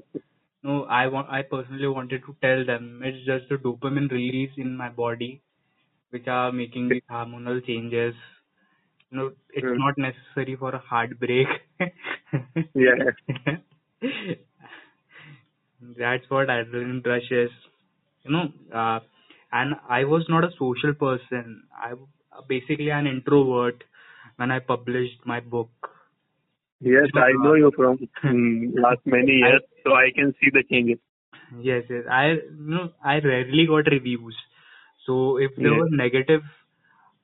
no 0.64 0.84
i 0.86 1.08
want 1.08 1.30
i 1.30 1.42
personally 1.42 1.88
wanted 1.88 2.22
to 2.26 2.36
tell 2.42 2.66
them 2.66 3.02
it's 3.04 3.26
just 3.26 3.48
the 3.50 3.56
dopamine 3.56 4.10
release 4.12 4.52
in 4.58 4.76
my 4.76 4.90
body 4.90 5.42
which 6.12 6.28
are 6.28 6.52
making 6.52 6.90
these 6.90 7.04
hormonal 7.12 7.66
changes 7.66 8.16
you 9.12 9.18
know 9.18 9.32
it's 9.54 9.68
Hmm. 9.68 9.78
not 9.78 9.98
necessary 9.98 10.56
for 10.56 10.72
a 10.76 10.80
heartbreak 10.80 11.48
Yeah. 12.76 13.12
that's 15.98 16.30
what 16.30 16.48
adrenaline 16.48 17.06
rush 17.06 17.30
is 17.32 17.52
you 18.24 18.32
know 18.32 18.46
uh, 18.82 19.00
and 19.52 19.76
i 19.90 20.04
was 20.04 20.26
not 20.30 20.44
a 20.44 20.52
social 20.60 20.94
person 21.06 21.64
i 21.88 21.94
basically 22.48 22.90
an 22.90 23.08
introvert 23.08 23.84
when 24.38 24.52
i 24.52 24.60
published 24.60 25.26
my 25.26 25.40
book 25.40 25.92
Yes, 26.80 27.10
I 27.16 27.32
know 27.34 27.54
you 27.56 27.72
from 27.76 27.98
mm, 28.26 28.76
last 28.82 29.02
many 29.06 29.32
years, 29.44 29.62
so 29.84 29.94
I 29.94 30.12
can 30.16 30.34
see 30.40 30.50
the 30.52 30.64
changes. 30.70 31.00
Yes, 31.62 31.84
yes. 31.90 32.04
I 32.10 32.26
you 32.32 32.42
know 32.76 32.92
I 33.04 33.20
rarely 33.20 33.66
got 33.68 33.92
reviews. 33.92 34.36
So 35.08 35.38
if 35.38 35.52
there 35.64 35.74
Yeah. 35.74 35.82
was 35.82 35.90
negative, 35.92 36.44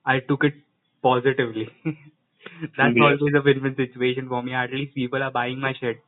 I 0.06 0.20
took 0.20 0.44
it 0.44 0.54
positively. 1.02 1.68
That's 2.78 2.96
Yes. 2.96 3.00
always 3.00 3.34
a 3.36 3.42
win-win 3.44 3.76
situation 3.76 4.28
for 4.28 4.42
me. 4.42 4.54
At 4.54 4.72
least 4.72 4.94
people 4.94 5.22
are 5.22 5.30
buying 5.32 5.60
my 5.60 5.74
shit. 5.80 5.98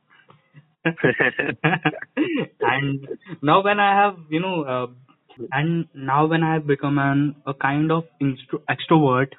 and 2.61 3.07
now 3.41 3.63
when 3.63 3.79
I 3.79 3.91
have, 4.01 4.17
you 4.29 4.39
know, 4.39 4.63
uh, 4.63 4.87
and 5.51 5.87
now 5.93 6.25
when 6.27 6.43
I 6.43 6.53
have 6.53 6.67
become 6.67 6.97
an 6.99 7.35
a 7.45 7.53
kind 7.53 7.91
of 7.91 8.05
instro- 8.21 8.63
extrovert, 8.69 9.33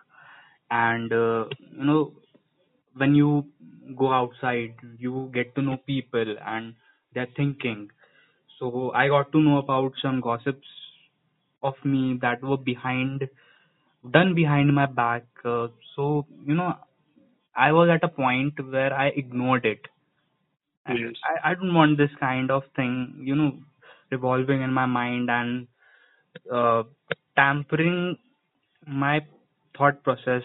and 0.70 1.12
uh, 1.12 1.46
you 1.76 1.84
know, 1.84 2.12
when 2.96 3.14
you 3.14 3.46
go 3.96 4.12
outside, 4.12 4.74
you 4.98 5.30
get 5.34 5.54
to 5.56 5.62
know 5.62 5.78
people 5.86 6.36
and 6.46 6.74
their 7.14 7.26
thinking. 7.36 7.88
So 8.58 8.92
I 8.92 9.08
got 9.08 9.32
to 9.32 9.40
know 9.40 9.58
about 9.58 9.92
some 10.02 10.20
gossips 10.20 10.66
of 11.62 11.74
me 11.84 12.18
that 12.22 12.42
were 12.42 12.56
behind, 12.58 13.28
done 14.10 14.34
behind 14.34 14.74
my 14.74 14.86
back. 14.86 15.24
Uh, 15.44 15.68
so 15.96 16.26
you 16.46 16.54
know, 16.54 16.74
I 17.56 17.72
was 17.72 17.88
at 17.90 18.04
a 18.04 18.08
point 18.08 18.54
where 18.70 18.92
I 18.92 19.08
ignored 19.08 19.64
it. 19.66 19.80
And 20.86 20.98
Yes. 20.98 21.14
I, 21.24 21.50
I 21.50 21.54
don't 21.54 21.74
want 21.74 21.98
this 21.98 22.10
kind 22.20 22.50
of 22.50 22.62
thing, 22.76 23.20
you 23.22 23.34
know, 23.36 23.58
revolving 24.10 24.62
in 24.62 24.72
my 24.72 24.86
mind 24.86 25.30
and 25.30 25.66
uh, 26.52 26.84
tampering 27.36 28.18
my 28.86 29.20
thought 29.76 30.02
process. 30.02 30.42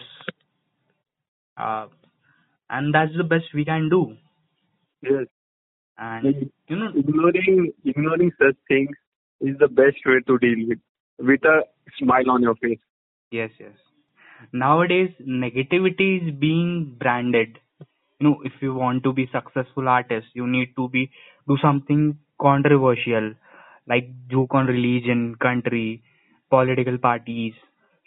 Uh, 1.56 1.86
and 2.70 2.94
that's 2.94 3.16
the 3.16 3.24
best 3.24 3.46
we 3.54 3.64
can 3.64 3.88
do. 3.88 4.16
Yes. 5.02 5.26
And 5.98 6.24
Like, 6.24 6.48
you 6.68 6.76
know, 6.76 6.90
ignoring 6.96 7.72
ignoring 7.84 8.32
such 8.38 8.56
things 8.68 8.96
is 9.40 9.56
the 9.58 9.68
best 9.68 9.98
way 10.06 10.20
to 10.26 10.38
deal 10.38 10.68
with 10.68 10.78
with 11.18 11.44
a 11.44 11.62
smile 11.98 12.30
on 12.30 12.42
your 12.42 12.54
face. 12.56 12.78
yes, 13.30 13.50
yes. 13.58 13.72
Nowadays, 14.52 15.10
negativity 15.26 16.22
is 16.22 16.34
being 16.38 16.96
branded. 16.98 17.58
You 18.20 18.28
know, 18.28 18.40
if 18.44 18.52
you 18.60 18.74
want 18.74 19.02
to 19.04 19.12
be 19.12 19.28
successful 19.32 19.88
artist, 19.88 20.26
you 20.34 20.46
need 20.46 20.74
to 20.76 20.88
be 20.88 21.10
do 21.48 21.56
something 21.62 22.18
controversial, 22.40 23.34
like 23.86 24.08
joke 24.28 24.54
on 24.54 24.66
religion, 24.66 25.34
country, 25.36 26.02
political 26.50 26.98
parties, 26.98 27.54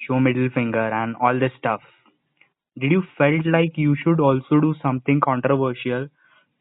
show 0.08 0.20
middle 0.20 0.50
finger, 0.54 0.88
and 1.02 1.16
all 1.18 1.38
this 1.40 1.52
stuff. 1.58 1.82
Did 2.80 2.92
you 2.92 3.04
felt 3.18 3.46
like 3.46 3.78
you 3.78 3.96
should 3.96 4.20
also 4.20 4.60
do 4.62 4.74
something 4.82 5.20
controversial 5.20 6.10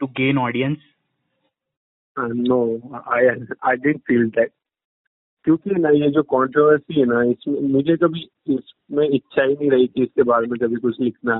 to 0.00 0.09
gain 0.15 0.37
audience? 0.38 0.81
Uh, 2.17 2.29
no, 2.33 2.81
I 3.07 3.21
I 3.62 3.76
didn't 3.76 4.05
feel 4.07 4.29
that. 4.37 4.50
क्योंकि 5.47 5.71
ना 5.71 5.91
ये 5.91 6.11
जो 6.11 6.23
controversy 6.23 6.99
है 7.00 7.05
ना 7.07 7.23
इसमें 7.23 7.61
मुझे 7.73 7.97
कभी 7.97 8.21
इसमें 8.49 9.09
इच्छा 9.09 9.43
ही 9.43 9.55
नहीं 9.55 9.71
रही 9.71 9.87
कि 9.87 10.03
इसके 10.03 10.23
बारे 10.23 10.47
में 10.47 10.59
कभी 10.61 10.76
कुछ 10.76 11.00
लिखना। 11.00 11.38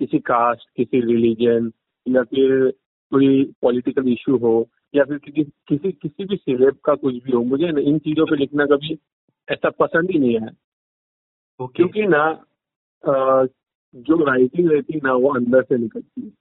किसी 0.00 0.18
कास्ट 0.18 0.62
किसी 0.76 1.00
रिलीजन 1.00 1.70
या 2.06 2.22
फिर 2.22 2.70
कोई 3.10 3.44
पॉलिटिकल 3.62 4.08
इशू 4.12 4.36
हो 4.36 4.54
या 4.94 5.04
फिर 5.04 5.18
किसी 5.18 5.44
किसी 5.68 5.92
किसी 5.92 6.24
भी 6.24 6.36
सिलेब 6.36 6.76
का 6.84 6.94
कुछ 6.94 7.14
भी 7.14 7.32
हो 7.32 7.42
मुझे 7.44 7.70
ना 7.72 7.80
इन 7.80 7.98
चीज़ों 7.98 8.26
पे 8.26 8.36
लिखना 8.36 8.66
कभी 8.66 8.98
ऐसा 9.48 9.70
पसंद 9.70 10.10
ही 10.10 10.18
नहीं 10.18 10.34
है। 10.34 10.48
Okay. 11.62 11.76
क्योंकि 11.76 12.06
ना 12.06 12.24
जो 13.96 14.24
राइटिंग 14.24 14.70
रहती 14.70 15.00
ना 15.04 15.12
वो 15.14 15.34
अंदर 15.34 15.62
से 15.62 15.78
निकलती 15.78 16.22
है। 16.22 16.32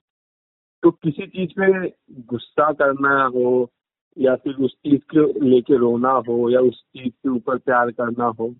तो 0.83 0.91
किसी 0.91 1.27
चीज़ 1.27 1.51
पे 1.59 1.89
गुस्सा 2.25 2.71
करना 2.71 3.23
हो 3.25 3.71
या 4.17 4.35
फिर 4.35 4.55
उस 4.65 4.73
चीज़ 4.75 5.01
को 5.13 5.45
लेके 5.45 5.77
रोना 5.77 6.11
हो 6.27 6.49
या 6.49 6.59
उस 6.59 6.81
चीज़ 6.93 7.09
के 7.09 7.29
ऊपर 7.29 7.57
प्यार 7.57 7.91
करना 7.91 8.25
हो, 8.39 8.53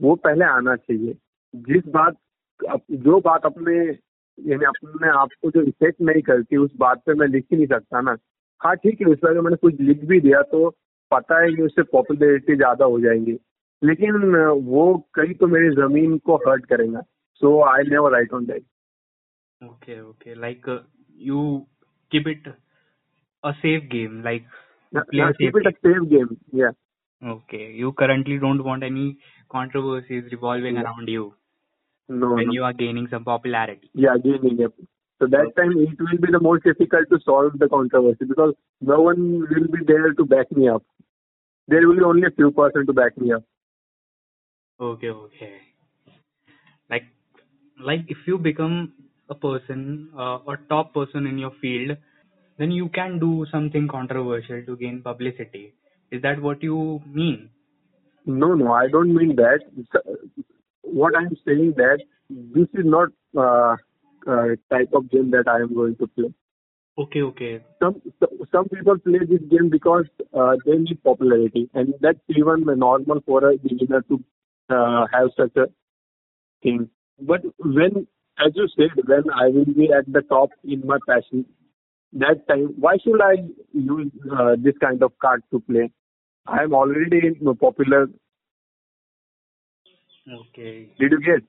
वो 0.00 0.14
पहले 0.16 0.44
आना 0.44 0.76
चाहिए। 0.76 1.16
जिस 1.54 1.86
बात 1.88 2.16
जो 2.92 3.20
बात 3.20 3.44
अपने, 3.46 3.76
यानी 4.38 4.64
अपने 4.64 5.08
आप 5.10 5.28
को 5.42 5.50
जो 5.50 5.62
इफ़ेक्ट 5.62 6.00
नहीं 6.00 6.22
करती, 6.22 6.56
उस 6.56 6.70
बात 6.76 7.02
पे 7.06 7.14
मैं 7.14 7.26
लिख 7.28 7.44
ही 7.52 7.56
नहीं 7.56 7.66
सकता 7.66 8.00
ना। 8.00 8.16
हाँ 8.60 8.74
ठीक 8.76 9.00
है 9.00 9.06
उस 9.06 9.18
पर 9.18 9.40
मैंने 9.40 9.56
कुछ 9.56 9.80
लिख 9.80 10.04
भी 10.04 10.20
दिया 10.20 10.42
तो 10.52 10.68
पता 11.10 11.40
है 11.42 11.52
कि 11.52 11.62
उससे 11.62 11.82
पॉपुलरिटी 11.92 12.56
ज़्यादा 12.56 12.84
हो 12.84 13.00
जाएँगी। 13.00 13.38
लेकिन 13.82 14.34
वो 14.64 14.82
कहीं 15.14 15.34
तो 15.34 15.46
मेरी 15.46 15.70
ज़मीन 15.76 16.16
को 16.18 16.36
हर्ट 16.48 16.66
करेगा। 16.66 17.00
So 17.42 17.60
I 17.64 17.82
never 17.88 18.12
write 18.12 18.32
on 18.32 18.46
that 18.46 18.64
okay 19.60 20.00
okay 20.00 20.34
like 20.40 20.66
you 21.18 21.36
you 21.36 21.66
keep 22.12 22.26
it 22.26 22.48
a 23.44 23.52
safe 23.62 23.88
game. 23.90 24.22
Like 24.92 25.04
you 25.12 25.22
play 25.22 25.30
a 25.30 25.34
keep 25.34 25.56
it 25.56 25.66
a 25.66 25.72
safe 25.82 26.08
game 26.10 26.38
yeah. 26.52 26.70
Okay. 27.24 27.72
You 27.72 27.92
currently 27.92 28.38
don't 28.38 28.64
want 28.64 28.82
any 28.82 29.18
controversies 29.50 30.24
revolving 30.32 30.74
No. 30.76 30.82
around 30.82 31.08
you 31.08 31.34
no 32.08 32.34
when 32.34 32.46
no 32.46 32.52
you 32.52 32.64
are 32.64 32.72
gaining 32.72 33.08
some 33.08 33.24
popularity. 33.24 33.90
Yeah, 33.94 34.16
gaming. 34.22 34.58
Yep. 34.58 34.72
So 35.20 35.26
that 35.28 35.52
time 35.56 35.72
it 35.78 35.98
will 36.00 36.18
be 36.26 36.32
the 36.32 36.40
most 36.40 36.64
difficult 36.64 37.08
to 37.10 37.20
solve 37.24 37.58
the 37.58 37.68
controversy 37.68 38.24
because 38.24 38.54
no 38.80 39.00
one 39.02 39.40
will 39.40 39.68
be 39.76 39.84
there 39.86 40.12
to 40.14 40.24
back 40.24 40.50
me 40.52 40.68
up. 40.68 40.82
There 41.68 41.86
will 41.86 41.96
be 41.96 42.02
only 42.04 42.26
a 42.26 42.30
few 42.30 42.50
person 42.52 42.86
to 42.86 42.92
back 42.92 43.16
me 43.18 43.32
up. 43.32 43.44
Okay, 44.80 45.10
okay. 45.10 45.60
Like, 46.90 47.04
like 47.78 48.04
if 48.08 48.18
you 48.26 48.38
become 48.38 48.92
a 49.28 49.34
person, 49.34 50.10
uh, 50.16 50.38
a 50.48 50.56
top 50.68 50.92
person 50.94 51.26
in 51.26 51.38
your 51.38 51.52
field, 51.60 51.96
then 52.60 52.70
you 52.70 52.88
can 52.90 53.18
do 53.18 53.46
something 53.50 53.88
controversial 53.88 54.62
to 54.66 54.76
gain 54.76 55.00
publicity. 55.02 55.72
Is 56.12 56.20
that 56.22 56.40
what 56.42 56.62
you 56.62 57.00
mean? 57.06 57.48
No, 58.26 58.54
no, 58.54 58.72
I 58.72 58.88
don't 58.88 59.14
mean 59.14 59.36
that. 59.36 59.60
What 60.82 61.16
I'm 61.16 61.36
saying 61.46 61.74
that 61.78 62.00
this 62.28 62.68
is 62.74 62.84
not 62.84 63.08
uh, 63.36 63.76
uh, 64.30 64.48
type 64.70 64.90
of 64.92 65.10
game 65.10 65.30
that 65.30 65.48
I 65.48 65.60
am 65.62 65.74
going 65.74 65.96
to 65.96 66.06
play. 66.08 66.34
Okay, 66.98 67.22
okay. 67.22 67.64
Some 67.82 68.02
some 68.52 68.68
people 68.68 68.98
play 68.98 69.20
this 69.20 69.40
game 69.50 69.70
because 69.70 70.04
uh, 70.38 70.56
they 70.66 70.76
need 70.76 71.02
popularity, 71.02 71.70
and 71.72 71.94
that's 72.00 72.18
even 72.28 72.66
normal 72.78 73.22
for 73.24 73.38
a 73.50 73.56
beginner 73.56 74.02
to 74.10 74.22
uh, 74.68 75.06
have 75.14 75.30
such 75.38 75.56
a 75.56 75.68
thing. 76.62 76.90
But 77.18 77.40
when, 77.58 78.06
as 78.44 78.52
you 78.54 78.68
said, 78.76 79.02
when 79.06 79.30
I 79.30 79.48
will 79.48 79.64
be 79.64 79.88
at 80.00 80.12
the 80.12 80.22
top 80.34 80.50
in 80.62 80.86
my 80.86 80.98
passion, 81.08 81.46
that 82.12 82.46
time, 82.48 82.74
why 82.78 82.96
should 83.02 83.20
I 83.20 83.34
use 83.72 84.10
uh, 84.32 84.56
this 84.58 84.74
kind 84.80 85.02
of 85.02 85.12
card 85.20 85.42
to 85.52 85.60
play? 85.60 85.90
I 86.46 86.62
am 86.62 86.74
already 86.74 87.34
popular. 87.60 88.08
Okay. 90.28 90.88
Did 90.98 91.12
you 91.12 91.20
get? 91.20 91.42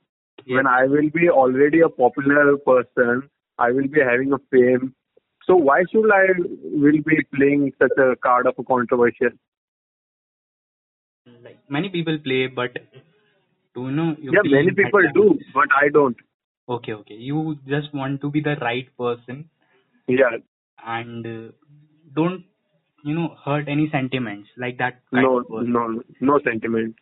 Yes. 0.45 0.57
When 0.57 0.67
I 0.67 0.85
will 0.85 1.09
be 1.09 1.29
already 1.29 1.81
a 1.81 1.89
popular 1.89 2.57
person, 2.57 3.29
I 3.57 3.71
will 3.71 3.87
be 3.87 3.99
having 4.01 4.33
a 4.33 4.39
fame. 4.51 4.95
So 5.45 5.55
why 5.55 5.83
should 5.91 6.09
I 6.11 6.25
will 6.63 7.01
be 7.03 7.17
playing 7.35 7.71
such 7.81 7.97
a 7.97 8.15
card 8.15 8.47
of 8.47 8.55
a 8.57 8.63
controversial? 8.63 9.29
Like 11.43 11.59
many 11.69 11.89
people 11.89 12.17
play, 12.19 12.47
but 12.47 12.73
do 13.75 13.85
you 13.85 13.91
know? 13.91 14.15
You 14.19 14.33
yeah, 14.33 14.41
many 14.43 14.71
people 14.71 15.01
do, 15.13 15.39
but 15.53 15.67
I 15.79 15.89
don't. 15.89 16.15
Okay, 16.69 16.93
okay. 16.93 17.15
You 17.15 17.57
just 17.67 17.93
want 17.93 18.21
to 18.21 18.29
be 18.29 18.41
the 18.41 18.55
right 18.61 18.87
person 18.97 19.49
Yeah, 20.07 20.37
and 20.86 21.26
uh, 21.26 21.52
don't, 22.14 22.44
you 23.04 23.14
know, 23.14 23.36
hurt 23.44 23.68
any 23.68 23.88
sentiments 23.90 24.48
like 24.56 24.78
that 24.78 25.00
kind 25.12 25.24
no, 25.24 25.38
of 25.38 25.48
person. 25.48 25.72
no, 25.72 26.02
no 26.20 26.38
sentiment. 26.44 26.94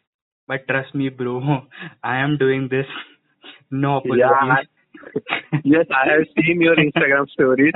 But 0.48 0.66
trust 0.68 0.94
me, 0.94 1.08
bro, 1.08 1.40
I 2.02 2.18
am 2.18 2.36
doing 2.38 2.68
this. 2.70 2.86
No 3.70 4.00
Yeah, 4.04 4.26
apologies. 4.30 4.68
yes, 5.64 5.86
I 5.90 6.10
have 6.12 6.26
seen 6.36 6.60
your 6.60 6.76
Instagram 6.76 7.28
stories. 7.30 7.72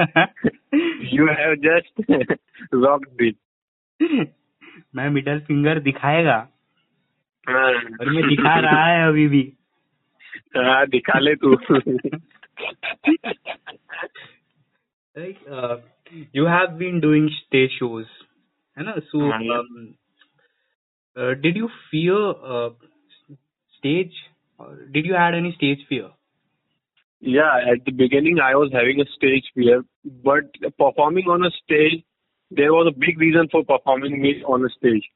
You 1.11 1.29
have 1.29 1.59
just 1.61 2.11
rocked 2.73 3.21
it. 3.21 3.37
मैं 4.97 5.09
middle 5.11 5.41
finger 5.47 5.79
दिखाएगा 5.81 6.37
हाँ 7.49 7.73
और 7.73 8.11
मैं 8.11 8.29
दिखा 8.29 8.59
रहा 8.61 8.85
है 8.87 9.09
अभी 9.09 9.27
भी 9.29 9.43
हाँ, 10.57 10.87
दिखा 10.87 11.19
ले 11.19 11.35
तू 11.35 11.57
like 15.17 15.39
uh, 15.51 15.77
you 16.33 16.47
have 16.47 16.79
been 16.79 17.01
doing 17.01 17.31
stage 17.47 17.71
shows 17.79 18.07
है 18.79 18.85
ना 18.85 18.95
so 19.11 19.19
हाँ, 19.19 19.41
yeah. 19.43 19.59
um, 19.59 19.95
uh, 21.17 21.35
did 21.47 21.57
you 21.57 21.69
fear 21.91 22.21
uh, 22.55 22.71
stage 23.79 24.23
or 24.59 24.77
did 24.93 25.07
you 25.07 25.15
had 25.15 25.35
any 25.35 25.53
stage 25.59 25.85
fear 25.89 26.09
Yeah, 27.21 27.59
at 27.71 27.85
the 27.85 27.91
beginning 27.91 28.39
I 28.41 28.55
was 28.55 28.71
having 28.73 29.01
a 29.01 29.07
stage 29.13 29.47
fear, 29.55 29.83
but 30.25 30.53
performing 30.79 31.25
on 31.27 31.45
a 31.45 31.51
stage, 31.51 32.05
there 32.51 32.73
was 32.73 32.87
a 32.91 32.99
big 32.99 33.19
reason 33.19 33.49
for 33.51 33.65
performing 33.65 34.23
me 34.23 34.43
on 34.45 34.65
a 34.65 34.69
stage. 34.71 35.09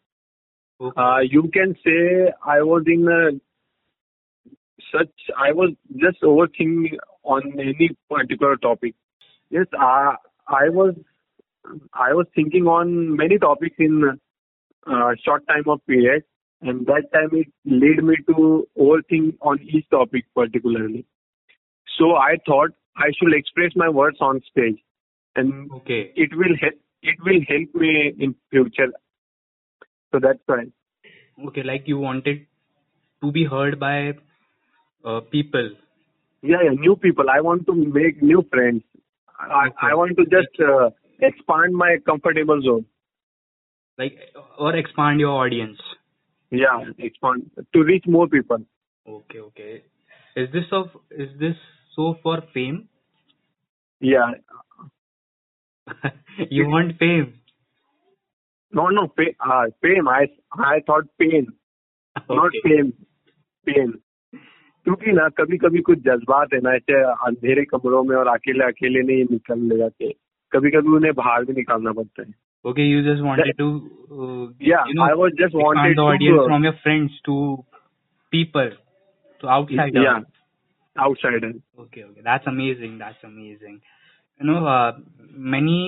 okay. 0.81 1.01
Uh, 1.01 1.21
you 1.21 1.49
can 1.55 1.77
say 1.85 2.33
I 2.45 2.63
was 2.63 2.83
in 2.87 3.07
a 3.09 3.21
such, 4.91 5.15
I 5.39 5.53
was 5.53 5.71
just 5.97 6.21
overthinking 6.23 6.99
on 7.23 7.53
any 7.59 7.91
particular 8.11 8.57
topic. 8.57 8.95
Yes, 9.50 9.66
I, 9.80 10.16
I 10.48 10.70
was, 10.70 10.96
I 11.94 12.14
was 12.14 12.28
thinking 12.36 12.66
on 12.68 13.16
many 13.16 13.38
topics 13.38 13.76
in 13.80 14.20
uh, 14.86 15.12
short 15.24 15.48
time 15.48 15.64
of 15.68 15.86
period, 15.86 16.24
and 16.62 16.86
that 16.88 17.04
time 17.14 17.30
it 17.34 17.48
led 17.66 18.04
me 18.04 18.16
to 18.28 18.68
overthink 18.78 19.38
on 19.42 19.60
each 19.62 19.90
topic 19.90 20.26
particularly. 20.36 21.06
So 21.98 22.16
I 22.16 22.36
thought 22.46 22.72
I 22.96 23.12
should 23.18 23.34
express 23.34 23.72
my 23.76 23.90
words 23.90 24.18
on 24.22 24.42
stage, 24.50 24.78
and 25.36 25.72
Okay. 25.72 26.12
it 26.16 26.36
will 26.36 26.56
help. 26.60 26.74
It 27.04 27.16
will 27.24 27.42
help 27.48 27.76
me 27.76 28.14
in 28.20 28.36
future. 28.50 28.92
So 30.12 30.20
that's 30.20 30.40
why. 30.46 30.66
Okay. 31.48 31.64
Like 31.64 31.84
you 31.86 32.00
wanted 32.00 32.48
to 33.22 33.32
be 33.32 33.46
heard 33.46 33.80
by 33.80 34.14
uh, 35.06 35.22
people. 35.22 35.70
Yeah, 36.42 36.58
yeah, 36.64 36.72
new 36.72 36.96
people. 36.96 37.26
I 37.30 37.42
want 37.42 37.66
to 37.68 37.74
make 37.76 38.22
new 38.22 38.46
friends. 38.52 38.84
I. 39.40 39.70
I 39.82 39.96
want 39.96 40.18
to 40.18 40.26
just 40.26 40.60
uh, 40.62 40.90
expand 41.22 41.74
my 41.74 41.98
comfortable 42.06 42.62
zone. 42.62 42.86
Like 43.98 44.18
or 44.58 44.76
expand 44.76 45.20
your 45.20 45.32
audience. 45.32 45.80
Yeah, 46.52 46.84
expand 46.98 47.52
to 47.74 47.84
reach 47.84 48.06
more 48.08 48.28
people. 48.28 48.60
Okay. 49.08 49.40
Okay. 49.40 49.84
Is 50.36 50.50
this 50.54 50.66
of 50.72 50.88
is 51.12 51.30
this 51.40 51.56
so 51.96 52.16
for 52.22 52.44
fame? 52.54 52.90
Yeah. 54.00 54.32
you 56.50 56.68
want 56.68 56.98
fame? 57.00 57.40
No, 58.72 58.90
no, 58.90 59.08
pay, 59.08 59.36
uh, 59.40 59.64
fame. 59.82 60.08
I, 60.08 60.28
I 60.52 60.82
thought 60.86 61.06
pain, 61.20 61.48
not 62.30 62.48
Okay. 62.48 62.62
fame. 62.64 62.94
Pain. 63.66 63.94
क्योंकि 64.88 65.12
ना 65.12 65.28
कभी 65.38 65.58
कभी 65.58 65.80
कुछ 65.88 65.98
जज्बात 66.00 66.54
है 66.54 66.60
ना 66.64 66.74
ऐसे 66.76 67.00
अंधेरे 67.28 67.64
कमरों 67.66 68.04
में 68.04 68.16
और 68.16 68.28
अकेले 68.28 68.66
अकेले 68.66 69.02
नहीं 69.02 69.24
निकल 69.32 69.60
ले 69.60 69.78
जाते 69.78 70.12
कभी 70.52 70.70
कभी 70.72 70.90
उन्हें 70.90 71.14
बाहर 71.14 71.46
भी 71.46 71.54
निकालना 71.54 71.92
पड़ता 71.92 72.22
है। 72.22 72.34
Okay 72.66 72.82
you 72.82 73.02
just 73.04 73.24
wanted 73.24 73.58
to 73.58 73.68
या 74.62 74.80
I 75.06 75.18
was 75.22 75.32
just 75.42 75.56
wanted 75.56 75.96
to 75.96 76.04
audience 76.04 76.40
from 76.46 76.66
your 76.66 76.74
friends 76.84 77.20
to 77.26 77.36
people 78.32 78.72
to 79.42 79.48
outsider 79.48 80.04
या 80.04 80.14
outsider 80.96 81.48
okay 81.82 82.04
okay 82.04 82.22
that's 82.22 82.48
amazing 82.48 82.98
that's 83.00 83.26
amazing 83.26 83.76
you 83.76 84.52
know 84.52 84.56
many 85.52 85.80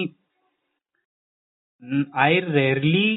I 2.17 2.39
rarely 2.49 3.07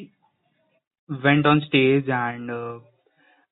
went 1.10 1.46
on 1.46 1.60
stage 1.60 2.10
and 2.10 2.50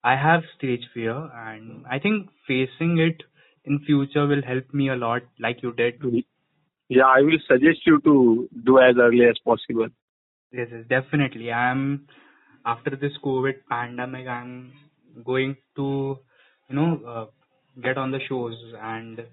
I 0.03 0.17
have 0.17 0.43
stage 0.57 0.83
fear, 0.95 1.15
and 1.35 1.85
I 1.91 1.99
think 1.99 2.29
facing 2.47 2.99
it 2.99 3.23
in 3.65 3.81
future 3.81 4.27
will 4.27 4.43
help 4.43 4.73
me 4.73 4.89
a 4.89 4.97
lot, 4.97 5.23
like 5.39 5.63
you 5.63 5.73
did. 5.73 6.03
Yeah, 6.89 7.05
I 7.05 7.21
will 7.21 7.39
suggest 7.47 7.87
you 7.87 8.01
to 8.01 8.49
do 8.65 8.79
as 8.79 8.97
early 8.99 9.27
as 9.27 9.37
possible. 9.45 9.89
Yes, 10.53 10.69
yes, 10.73 10.85
definitely. 10.89 11.53
I'm 11.53 12.07
after 12.65 12.97
this 12.97 13.13
COVID 13.25 13.55
pandemic, 13.69 14.27
I'm 14.27 14.73
going 15.25 15.57
to, 15.77 16.19
you 16.69 16.75
know, 16.75 17.01
uh, 17.07 17.27
get 17.81 17.99
on 17.99 18.11
the 18.11 18.21
shows 18.29 18.57
and 18.81 19.25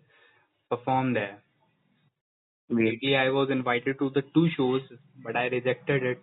perform 0.69 1.13
there. 1.13 1.39
Lately, 2.69 3.15
I 3.15 3.29
was 3.29 3.49
invited 3.49 3.97
to 3.99 4.09
the 4.09 4.21
two 4.33 4.49
shows, 4.55 4.81
but 5.23 5.35
I 5.35 5.45
rejected 5.45 6.03
it 6.03 6.19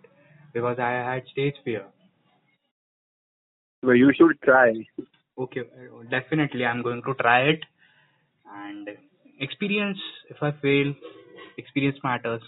because 0.53 0.77
I 0.79 0.91
had 0.91 1.23
stage 1.31 1.55
fear. 1.63 1.85
But 3.81 3.93
you 3.93 4.11
should 4.17 4.41
try. 4.41 4.73
Okay, 5.37 5.61
uh, 5.61 6.03
definitely, 6.09 6.65
I'm 6.65 6.81
going 6.81 7.01
to 7.03 7.13
try 7.15 7.41
it 7.49 7.59
and 8.51 8.89
experience. 9.39 9.97
If 10.29 10.37
I 10.41 10.51
fail, 10.61 10.93
experience 11.57 11.97
matters. 12.03 12.41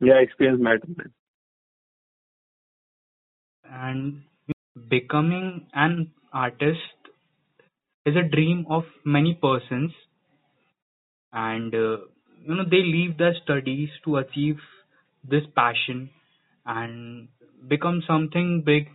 Yeah, 0.00 0.16
experience 0.20 0.60
matters. 0.62 0.90
and 3.70 4.22
becoming 4.88 5.66
an 5.74 6.12
artist 6.32 7.10
is 8.06 8.14
a 8.16 8.22
dream 8.22 8.64
of 8.70 8.84
many 9.04 9.34
persons 9.34 9.92
and 11.32 11.74
uh, 11.74 11.96
you 12.46 12.54
know 12.54 12.64
they 12.70 12.82
leave 12.82 13.16
their 13.18 13.34
studies 13.42 13.88
to 14.04 14.16
achieve 14.18 14.58
this 15.28 15.44
passion 15.54 16.10
and 16.66 17.28
become 17.68 18.02
something 18.06 18.62
big 18.64 18.88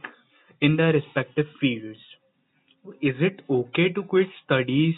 in 0.61 0.77
their 0.77 0.93
respective 0.93 1.47
fields 1.59 1.99
is 3.01 3.15
it 3.19 3.41
okay 3.49 3.89
to 3.89 4.03
quit 4.03 4.27
studies 4.45 4.95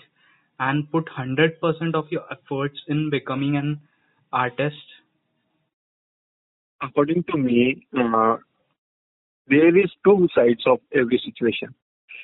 and 0.60 0.92
put 0.92 1.06
100% 1.18 1.96
of 1.96 2.06
your 2.12 2.24
efforts 2.32 2.80
in 2.88 3.10
becoming 3.10 3.56
an 3.56 3.80
artist 4.32 5.00
According 6.82 7.26
to 7.32 7.38
me, 7.38 7.86
uh, 7.98 8.38
there 9.48 9.76
is 9.78 9.92
two 10.06 10.28
sides 10.34 10.64
of 10.66 10.80
every 10.94 11.22
situation. 11.24 11.76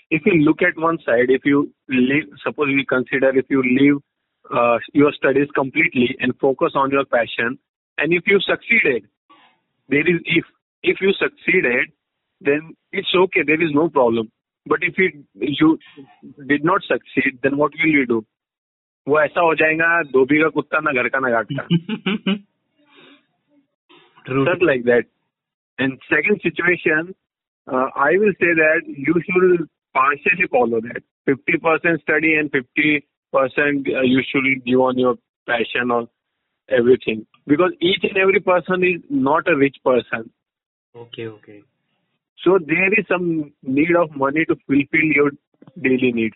If 0.10 0.22
you 0.26 0.34
look 0.44 0.62
at 0.62 0.80
one 0.80 0.98
side, 1.06 1.30
if 1.30 1.42
you 1.44 1.74
leave, 1.90 2.26
suppose 2.44 2.68
we 2.68 2.86
consider 2.86 3.38
if 3.38 3.46
you 3.50 3.62
leave 3.64 3.98
uh, 4.56 4.78
your 4.94 5.12
studies 5.12 5.48
completely 5.56 6.16
and 6.20 6.34
focus 6.40 6.72
on 6.76 6.92
your 6.92 7.06
passion, 7.06 7.58
and 7.98 8.14
if 8.14 8.24
you 8.28 8.40
succeeded, 8.40 9.10
there 9.90 10.08
is 10.08 10.22
if 10.26 10.46
if 10.84 11.02
you 11.02 11.12
succeeded, 11.14 11.92
then 12.45 12.75
it's 12.93 13.15
okay. 13.15 13.43
There 13.47 13.63
is 13.63 13.71
no 13.73 13.89
problem. 13.89 14.31
But 14.67 14.81
if 14.83 14.99
you 14.99 15.25
you 15.35 15.79
did 16.47 16.65
not 16.65 16.83
succeed, 16.83 17.39
then 17.43 17.57
what 17.57 17.73
will 17.73 17.95
you 18.01 18.07
do? 18.07 18.25
वो 19.09 19.21
ऐसा 19.21 19.41
हो 19.41 19.55
जाएगा 19.61 19.87
धोबी 20.13 20.41
का 20.43 20.49
कुत्ता 20.57 20.81
ना 20.87 20.93
घर 20.93 21.09
का 21.09 21.19
ना 21.19 21.31
घाट 21.31 21.53
का 21.59 22.37
True. 24.27 24.45
just 24.45 24.63
like 24.63 24.85
that. 24.85 25.07
And 25.79 25.99
second 26.11 26.41
situation, 26.43 27.15
uh, 27.67 27.87
I 27.97 28.11
will 28.19 28.35
say 28.39 28.53
that 28.59 28.83
you 28.87 29.15
should 29.29 29.69
partially 29.95 30.47
follow 30.51 30.81
that. 30.83 31.03
50% 31.27 32.01
study 32.03 32.35
and 32.35 32.51
50% 32.53 33.03
uh, 33.35 34.03
you 34.03 34.23
should 34.31 34.65
give 34.67 34.81
on 34.81 34.99
your 34.99 35.17
passion 35.47 35.91
or 35.91 36.09
everything. 36.69 37.27
Because 37.47 37.73
each 37.81 38.03
and 38.03 38.19
every 38.19 38.41
person 38.41 38.85
is 38.85 39.01
not 39.09 39.49
a 39.49 39.57
rich 39.57 39.77
person. 39.85 40.31
Okay, 40.95 41.27
okay. 41.27 41.63
So 42.44 42.60
there 42.66 42.94
is 42.94 43.06
some 43.08 43.54
need 43.64 43.96
of 44.00 44.16
money 44.16 44.46
to 44.46 44.56
fulfill 44.68 45.08
your 45.20 45.32
daily 45.82 46.12
needs. 46.12 46.36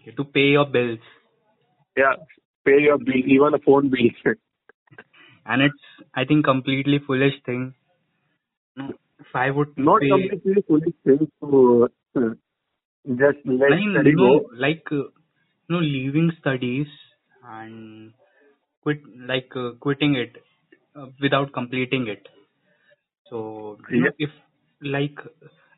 Okay, 0.00 0.12
to 0.16 0.24
pay 0.24 0.48
your 0.56 0.66
bills. 0.66 0.98
Yeah, 1.96 2.14
pay 2.64 2.80
your 2.82 2.98
bill, 2.98 3.22
even 3.26 3.54
a 3.54 3.58
phone 3.58 3.90
bill. 3.90 4.34
And 5.46 5.62
it's, 5.62 5.84
I 6.14 6.24
think, 6.24 6.44
completely 6.44 6.98
foolish 7.06 7.34
thing. 7.44 7.74
No, 8.76 8.88
If 9.20 9.26
I 9.34 9.50
would 9.50 9.78
not 9.78 10.00
pay, 10.00 10.28
completely 10.28 10.62
foolish 10.66 10.94
thing 11.04 11.30
to 11.40 11.88
uh, 12.16 12.20
just 13.06 13.38
let 13.46 13.72
I 13.72 13.76
mean, 13.76 13.92
study 13.92 14.12
no, 14.14 14.40
go. 14.40 14.50
like, 14.54 14.84
uh, 14.90 15.04
no, 15.68 15.78
leaving 15.78 16.32
studies 16.40 16.88
and 17.44 18.12
quit, 18.82 18.98
like, 19.16 19.50
uh, 19.54 19.70
quitting 19.80 20.16
it 20.16 20.36
uh, 20.96 21.06
without 21.20 21.52
completing 21.52 22.08
it. 22.08 22.26
So, 23.30 23.78
you 23.90 24.00
know, 24.00 24.10
if, 24.18 24.30
like, 24.80 25.18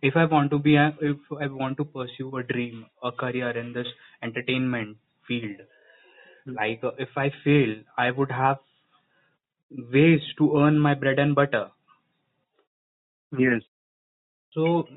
if 0.02 0.16
I 0.16 0.24
want 0.26 0.50
to 0.52 0.58
be, 0.58 0.76
a, 0.76 0.94
if 1.00 1.18
I 1.40 1.46
want 1.48 1.76
to 1.78 1.84
pursue 1.84 2.36
a 2.36 2.42
dream, 2.42 2.86
a 3.02 3.12
career 3.12 3.50
in 3.50 3.72
this 3.72 3.86
entertainment 4.22 4.98
field, 5.26 5.56
like, 6.46 6.80
uh, 6.84 6.92
if 6.98 7.10
I 7.16 7.30
fail, 7.44 7.76
I 7.96 8.10
would 8.10 8.30
have 8.30 8.58
ways 9.92 10.20
to 10.36 10.58
earn 10.58 10.78
my 10.78 10.92
bread 10.94 11.18
and 11.18 11.34
butter. 11.34 11.70
Yes. 13.38 13.62
So 14.52 14.88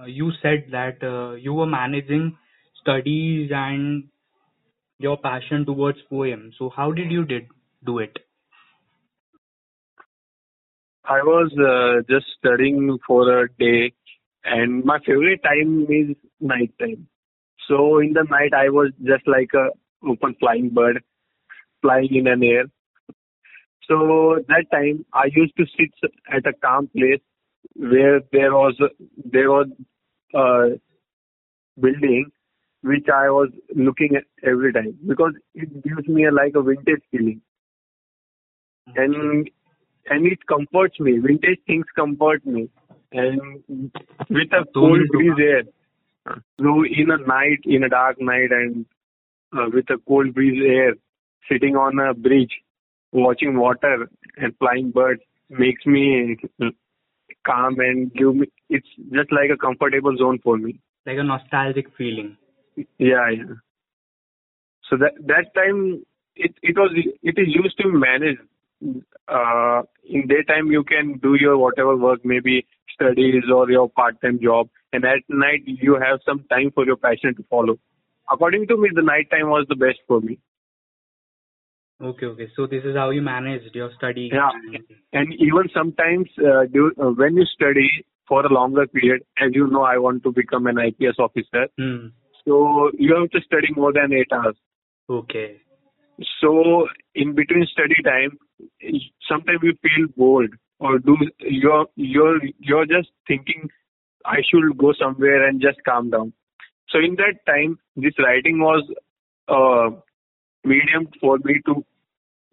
uh, 0.00 0.06
you 0.06 0.32
said 0.42 0.66
that 0.72 1.02
uh, 1.02 1.34
you 1.34 1.52
were 1.54 1.66
managing 1.66 2.36
studies 2.80 3.50
and 3.54 4.08
your 4.98 5.16
passion 5.18 5.66
towards 5.66 5.98
poem. 6.10 6.52
So 6.58 6.70
how 6.70 6.92
did 6.92 7.10
you 7.10 7.24
did 7.24 7.48
do 7.84 7.98
it? 7.98 8.18
I 11.04 11.20
was 11.22 11.52
uh, 11.58 12.02
just 12.08 12.26
studying 12.38 12.98
for 13.06 13.42
a 13.42 13.48
day, 13.58 13.92
and 14.44 14.84
my 14.84 14.98
favorite 15.04 15.42
time 15.42 15.86
is 15.88 16.16
night 16.40 16.72
time. 16.80 17.08
So 17.68 17.98
in 17.98 18.12
the 18.12 18.24
night, 18.24 18.54
I 18.54 18.68
was 18.68 18.92
just 19.04 19.26
like 19.26 19.50
a 19.54 19.68
open 20.06 20.36
flying 20.38 20.70
bird, 20.70 21.02
flying 21.80 22.14
in 22.14 22.26
an 22.26 22.42
air. 22.42 22.64
So 23.88 24.38
that 24.48 24.66
time, 24.72 25.04
I 25.12 25.24
used 25.34 25.56
to 25.56 25.64
sit 25.76 26.10
at 26.32 26.46
a 26.46 26.52
calm 26.52 26.88
place 26.96 27.20
where 27.74 28.20
there 28.32 28.52
was 28.52 28.74
there 29.24 29.50
was 29.50 29.68
a 30.34 30.78
building 31.80 32.30
which 32.82 33.06
I 33.12 33.30
was 33.30 33.48
looking 33.74 34.16
at 34.16 34.24
every 34.46 34.72
time 34.72 34.98
because 35.06 35.34
it 35.54 35.82
gives 35.82 36.06
me 36.08 36.26
a, 36.26 36.32
like 36.32 36.54
a 36.56 36.62
vintage 36.62 37.02
feeling 37.10 37.40
and 38.96 39.48
and 40.06 40.26
it 40.26 40.46
comforts 40.46 40.98
me. 41.00 41.18
Vintage 41.18 41.60
things 41.66 41.86
comfort 41.94 42.44
me, 42.46 42.68
and 43.12 43.64
with 44.30 44.52
a 44.52 44.64
cold 44.74 45.00
breeze 45.12 45.38
air. 45.38 45.62
So 46.60 46.84
in 46.84 47.10
a 47.10 47.18
night, 47.18 47.60
in 47.64 47.84
a 47.84 47.88
dark 47.88 48.20
night, 48.20 48.50
and 48.50 48.86
uh, 49.52 49.66
with 49.72 49.90
a 49.90 49.98
cold 50.06 50.34
breeze 50.34 50.62
air, 50.64 50.94
sitting 51.50 51.76
on 51.76 51.98
a 51.98 52.14
bridge, 52.14 52.52
watching 53.12 53.58
water 53.58 54.08
and 54.36 54.56
flying 54.58 54.90
birds 54.90 55.22
makes 55.50 55.84
me 55.84 56.36
calm 57.44 57.78
and 57.80 58.12
give 58.14 58.34
me. 58.34 58.46
It's 58.70 58.88
just 59.12 59.32
like 59.32 59.50
a 59.52 59.56
comfortable 59.56 60.16
zone 60.16 60.38
for 60.42 60.56
me. 60.56 60.80
Like 61.06 61.18
a 61.18 61.24
nostalgic 61.24 61.86
feeling. 61.96 62.36
Yeah, 62.76 63.28
yeah. 63.30 63.54
So 64.88 64.96
that 64.98 65.12
that 65.26 65.54
time 65.54 66.04
it 66.36 66.54
it 66.62 66.76
was 66.76 66.92
it 67.22 67.34
is 67.38 67.48
used 67.48 67.78
to 67.78 67.88
manage. 67.88 68.38
Uh, 69.28 69.82
in 70.08 70.26
daytime 70.26 70.66
you 70.70 70.82
can 70.84 71.18
do 71.22 71.34
your 71.40 71.56
whatever 71.56 71.96
work, 71.96 72.20
maybe 72.24 72.66
studies 72.94 73.44
or 73.52 73.70
your 73.70 73.88
part-time 73.88 74.38
job, 74.42 74.68
and 74.92 75.04
at 75.04 75.22
night 75.28 75.62
you 75.66 75.94
have 75.94 76.20
some 76.26 76.44
time 76.50 76.70
for 76.74 76.84
your 76.84 76.96
passion 76.96 77.34
to 77.36 77.44
follow. 77.48 77.78
According 78.30 78.66
to 78.68 78.76
me, 78.76 78.90
the 78.94 79.02
night 79.02 79.30
time 79.30 79.48
was 79.48 79.66
the 79.68 79.76
best 79.76 79.98
for 80.06 80.20
me. 80.20 80.38
Okay, 82.02 82.26
okay. 82.26 82.48
So 82.56 82.66
this 82.66 82.82
is 82.84 82.96
how 82.96 83.10
you 83.10 83.22
managed 83.22 83.74
your 83.74 83.90
study. 83.96 84.30
Yeah, 84.32 84.50
and 85.12 85.32
even 85.34 85.68
sometimes 85.72 86.28
uh, 86.38 86.64
do, 86.72 86.92
uh, 87.00 87.10
when 87.10 87.36
you 87.36 87.44
study 87.44 87.88
for 88.26 88.44
a 88.44 88.52
longer 88.52 88.86
period, 88.86 89.22
as 89.38 89.50
you 89.52 89.68
know, 89.68 89.82
I 89.82 89.98
want 89.98 90.24
to 90.24 90.32
become 90.32 90.66
an 90.66 90.78
IPS 90.78 91.18
officer. 91.18 91.68
Hmm. 91.78 92.08
So 92.44 92.90
you 92.98 93.14
have 93.14 93.30
to 93.30 93.40
study 93.46 93.68
more 93.76 93.92
than 93.92 94.12
eight 94.12 94.32
hours. 94.32 94.56
Okay. 95.08 95.60
So 96.40 96.88
in 97.14 97.34
between 97.34 97.66
study 97.72 97.96
time, 98.04 98.38
sometimes 99.28 99.60
you 99.62 99.74
feel 99.82 100.08
bored 100.16 100.58
or 100.78 100.98
do 100.98 101.16
you're 101.38 101.86
you're 101.96 102.40
you're 102.58 102.86
just 102.86 103.10
thinking 103.26 103.68
I 104.24 104.38
should 104.48 104.76
go 104.78 104.92
somewhere 104.98 105.48
and 105.48 105.60
just 105.60 105.78
calm 105.84 106.10
down. 106.10 106.32
So 106.88 106.98
in 106.98 107.16
that 107.16 107.44
time, 107.46 107.78
this 107.96 108.12
writing 108.18 108.60
was 108.60 108.84
a 109.48 109.90
medium 110.68 111.08
for 111.20 111.38
me 111.44 111.60
to 111.66 111.84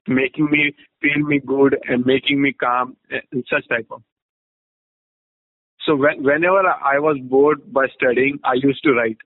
making 0.07 0.49
me 0.49 0.73
feel 1.01 1.25
me 1.25 1.39
good 1.45 1.77
and 1.87 2.05
making 2.05 2.41
me 2.41 2.53
calm 2.53 2.97
such 3.49 3.67
type 3.69 3.87
of. 3.91 4.01
So 5.85 5.95
when, 5.95 6.23
whenever 6.23 6.67
I 6.67 6.99
was 6.99 7.17
bored 7.21 7.71
by 7.71 7.87
studying, 7.95 8.39
I 8.43 8.53
used 8.55 8.83
to 8.83 8.93
write. 8.93 9.17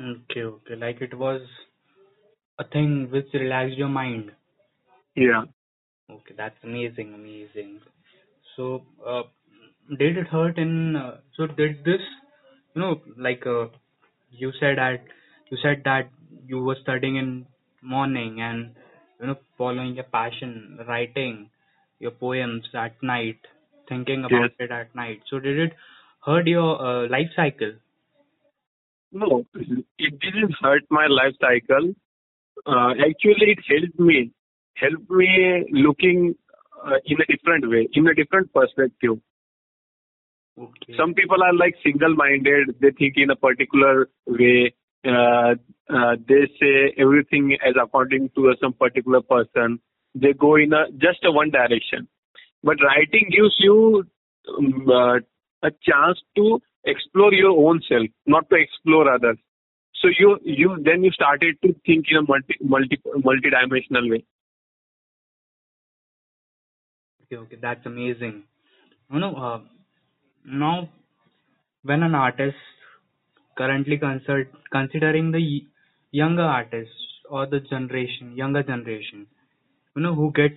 Okay, 0.00 0.42
okay. 0.42 0.76
Like 0.76 1.00
it 1.00 1.16
was 1.16 1.42
a 2.58 2.64
thing 2.64 3.08
which 3.10 3.26
relaxed 3.34 3.76
your 3.76 3.88
mind. 3.88 4.32
Yeah. 5.16 5.44
Okay, 6.10 6.34
that's 6.36 6.56
amazing, 6.62 7.14
amazing. 7.14 7.80
So, 8.56 8.82
uh, 9.06 9.22
did 9.98 10.16
it 10.18 10.26
hurt 10.28 10.58
in? 10.58 10.96
Uh, 10.96 11.18
so 11.36 11.46
did 11.46 11.84
this? 11.84 12.00
You 12.74 12.80
know, 12.82 13.00
like 13.16 13.46
uh, 13.46 13.66
you 14.30 14.52
said 14.60 14.78
that 14.78 15.04
you 15.50 15.58
said 15.62 15.82
that 15.84 16.10
you 16.46 16.62
were 16.62 16.76
studying 16.82 17.16
in 17.16 17.46
morning 17.82 18.40
and 18.40 18.74
you 19.20 19.26
know 19.26 19.36
following 19.58 19.94
your 19.94 20.04
passion, 20.04 20.78
writing 20.88 21.50
your 21.98 22.10
poems 22.10 22.64
at 22.74 23.02
night, 23.02 23.38
thinking 23.88 24.24
about 24.24 24.50
Yes. 24.58 24.68
it 24.68 24.70
at 24.70 24.94
night. 24.94 25.20
So 25.30 25.38
did 25.38 25.58
it 25.58 25.72
hurt 26.24 26.46
your 26.46 26.80
uh, 26.80 27.08
life 27.08 27.30
cycle? 27.36 27.72
No, 29.12 29.44
it 29.54 30.18
didn't 30.20 30.54
hurt 30.62 30.82
my 30.90 31.06
life 31.06 31.34
cycle. 31.40 31.94
Uh, 32.66 32.90
actually, 32.90 33.56
it 33.56 33.58
helped 33.68 33.98
me, 33.98 34.30
helped 34.76 35.10
me 35.10 35.64
looking 35.72 36.34
uh, 36.84 36.98
in 37.04 37.18
a 37.20 37.26
different 37.26 37.68
way, 37.68 37.88
in 37.92 38.06
a 38.06 38.14
different 38.14 38.52
perspective. 38.52 39.18
Okay. 40.58 40.94
Some 40.96 41.14
people 41.14 41.42
are 41.42 41.54
like 41.54 41.74
single-minded; 41.82 42.76
they 42.80 42.90
think 42.90 43.14
in 43.16 43.30
a 43.30 43.36
particular 43.36 44.08
way. 44.26 44.74
Uh, 45.04 45.54
uh, 45.92 46.14
they 46.28 46.46
say 46.60 46.94
everything 46.96 47.56
as 47.66 47.74
according 47.82 48.30
to 48.36 48.54
some 48.60 48.72
particular 48.72 49.20
person. 49.20 49.80
They 50.14 50.32
go 50.32 50.56
in 50.56 50.72
a 50.72 50.90
just 50.92 51.24
a 51.24 51.32
one 51.32 51.50
direction. 51.50 52.06
But 52.62 52.76
writing 52.82 53.28
gives 53.30 53.56
you 53.58 54.04
um, 54.56 54.88
uh, 54.88 55.16
a 55.66 55.70
chance 55.82 56.20
to 56.36 56.60
explore 56.84 57.32
your 57.32 57.50
own 57.50 57.80
self, 57.88 58.06
not 58.26 58.48
to 58.50 58.56
explore 58.56 59.12
others. 59.12 59.38
So 60.02 60.08
you 60.18 60.38
you 60.44 60.78
then 60.84 61.02
you 61.04 61.10
started 61.12 61.56
to 61.62 61.74
think 61.86 62.06
in 62.10 62.18
a 62.18 62.22
multi 62.22 62.56
multi 62.60 63.00
multi-dimensional 63.24 64.10
way. 64.10 64.24
Okay, 67.24 67.36
okay, 67.36 67.56
that's 67.60 67.86
amazing. 67.86 68.44
You 69.10 69.20
know, 69.20 69.34
uh, 69.36 69.60
now 70.44 70.90
when 71.82 72.02
an 72.02 72.14
artist 72.14 72.56
currently 73.56 73.98
consider, 73.98 74.48
considering 74.72 75.32
the 75.32 75.66
younger 76.10 76.42
artists 76.42 76.94
or 77.30 77.46
the 77.46 77.60
generation, 77.60 78.36
younger 78.36 78.62
generation, 78.62 79.26
you 79.96 80.02
know, 80.02 80.14
who 80.14 80.32
get 80.32 80.52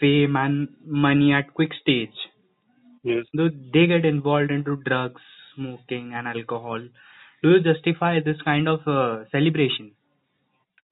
fame 0.00 0.36
and 0.36 0.68
money 0.86 1.32
at 1.32 1.54
quick 1.54 1.72
stage, 1.80 2.14
Yes. 3.02 3.26
though 3.34 3.48
they 3.74 3.86
get 3.86 4.04
involved 4.04 4.50
into 4.50 4.76
drugs, 4.76 5.20
smoking, 5.54 6.12
and 6.14 6.28
alcohol. 6.28 6.80
Do 7.42 7.50
you 7.50 7.60
justify 7.60 8.20
this 8.24 8.36
kind 8.44 8.68
of 8.68 8.80
uh, 8.86 9.24
celebration? 9.32 9.92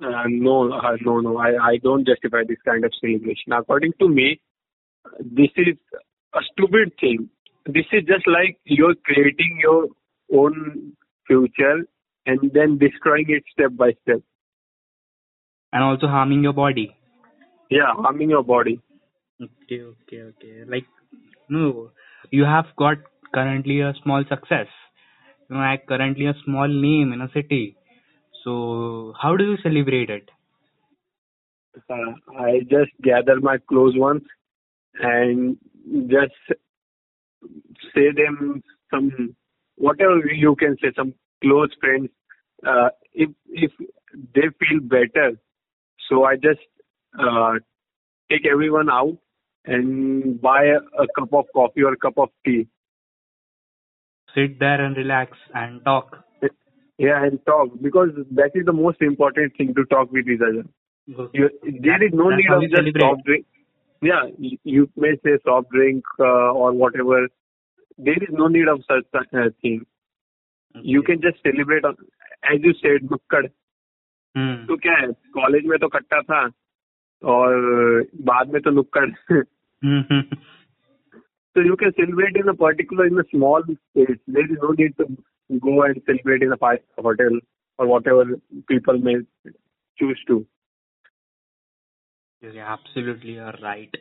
Uh, 0.03 0.25
no, 0.29 0.73
uh, 0.73 0.97
no, 1.05 1.21
no. 1.21 1.39
I, 1.39 1.73
I 1.73 1.77
don't 1.83 2.07
justify 2.07 2.43
this 2.49 2.59
kind 2.65 2.85
of 2.85 2.93
celebration. 3.01 3.53
According 3.53 3.93
to 4.01 4.09
me, 4.09 4.41
this 5.21 5.51
is 5.57 5.77
a 6.35 6.41
stupid 6.53 6.93
thing. 7.01 7.29
This 7.67 7.85
is 7.93 8.05
just 8.07 8.27
like 8.27 8.59
you're 8.65 8.95
creating 9.05 9.61
your 9.63 9.89
own 10.35 10.93
future 11.27 11.85
and 12.27 12.51
then 12.53 12.79
destroying 12.79 13.27
it 13.29 13.45
step 13.53 13.77
by 13.77 13.93
step. 14.03 14.21
And 15.73 15.85
also 15.85 16.09
harming 16.09 16.43
your 16.43 16.53
body. 16.53 16.97
Yeah, 17.71 17.93
harming 17.95 18.31
your 18.31 18.43
body. 18.43 18.81
Okay, 19.41 19.83
okay, 19.83 20.23
okay. 20.23 20.65
Like, 20.67 20.87
no, 21.49 21.91
you 22.31 22.45
have 22.45 22.67
got 22.77 22.97
currently 23.33 23.81
a 23.81 23.95
small 24.03 24.25
success. 24.29 24.67
You 25.51 25.57
know, 25.57 25.77
currently 25.89 26.27
a 26.27 26.35
small 26.45 26.69
name 26.69 27.13
in 27.13 27.21
a 27.21 27.29
city. 27.35 27.77
So, 28.45 29.15
how 29.21 29.37
do 29.37 29.45
you 29.45 29.57
celebrate 29.63 30.09
it? 30.09 30.29
Uh, 31.89 31.95
I 32.39 32.61
just 32.61 32.93
gather 33.03 33.41
my 33.41 33.59
close 33.69 33.97
ones 33.97 34.23
and 35.01 35.57
just 36.09 36.35
say 37.95 38.13
them 38.17 38.63
some 38.93 39.35
whatever 39.77 40.19
you 40.33 40.55
can 40.57 40.77
say 40.83 40.89
some 40.97 41.15
close 41.43 41.71
friends 41.81 42.09
uh, 42.67 42.89
if 43.13 43.31
if 43.49 43.73
they 44.35 44.49
feel 44.61 44.81
better 44.81 45.33
so 46.09 46.25
i 46.25 46.35
just 46.37 46.61
uh, 47.19 47.55
take 48.31 48.47
everyone 48.47 48.91
out 48.91 49.17
and 49.65 50.41
buy 50.41 50.65
a, 50.65 50.81
a 51.03 51.07
cup 51.19 51.33
of 51.33 51.47
coffee 51.55 51.83
or 51.83 51.93
a 51.93 51.97
cup 51.97 52.19
of 52.19 52.29
tea 52.45 52.67
Sit 54.36 54.60
there 54.60 54.82
and 54.86 54.98
relax 54.98 55.38
and 55.54 55.84
talk. 55.86 56.16
yeah 57.04 57.24
and 57.28 57.40
talk 57.48 57.72
because 57.86 58.10
that 58.40 58.52
is 58.60 58.66
the 58.68 58.74
most 58.80 59.02
important 59.06 59.56
thing 59.58 59.72
to 59.78 59.84
talk 59.94 60.12
with 60.18 60.28
each 60.34 60.44
other 60.50 60.62
Okay. 61.24 61.40
you, 61.40 61.50
there 61.88 62.04
is 62.06 62.14
no 62.20 62.28
That's 62.30 62.38
need 62.42 62.48
how 62.52 62.56
of 62.58 62.62
you 62.64 62.70
just 62.70 62.80
celebrate. 62.82 63.02
soft 63.06 63.24
drink. 63.26 63.46
Yeah, 64.02 64.24
you, 64.46 64.58
you 64.76 64.86
may 65.04 65.12
say 65.26 65.34
soft 65.50 65.70
drink 65.76 66.04
uh, 66.20 66.50
or 66.62 66.72
whatever. 66.84 67.20
There 67.98 68.22
is 68.28 68.32
no 68.40 68.48
need 68.56 68.68
of 68.74 68.80
such 68.88 69.06
uh, 69.18 69.50
thing. 69.62 69.86
You 70.94 71.04
can 71.10 71.22
just 71.28 71.44
celebrate. 71.50 71.86
on- 71.92 72.08
As 72.54 72.60
you 72.70 72.74
said, 72.82 73.06
नुक्कड़ 73.12 73.46
Hmm. 74.38 74.56
तो 74.70 74.76
क्या 74.86 74.94
है 75.02 75.08
college 75.36 75.66
में 75.74 75.78
तो 75.80 75.88
कट्टा 75.98 76.22
था 76.32 76.40
और 77.36 77.54
बाद 78.32 78.52
में 78.54 78.62
तो 78.62 78.72
नुक्कड़ 78.80 79.10
Hmm. 79.86 80.24
so 81.55 81.61
you 81.61 81.77
can 81.77 81.93
celebrate 81.97 82.37
in 82.37 82.49
a 82.49 82.55
particular 82.55 83.07
in 83.07 83.19
a 83.19 83.25
small 83.31 83.63
space. 83.63 84.19
There 84.27 84.45
is 84.45 84.59
no 84.63 84.71
need 84.71 84.97
to 84.99 85.07
go 85.61 85.83
and 85.83 86.01
celebrate 86.07 86.43
in 86.43 86.53
a 86.53 86.57
five 86.57 86.79
hotel 86.99 87.39
or 87.79 87.87
whatever 87.87 88.25
people 88.69 88.99
may 88.99 89.17
choose 89.99 90.19
to. 90.29 90.47
Yeah, 92.43 92.73
absolutely, 92.73 93.33
you're 93.33 93.55
right. 93.63 93.95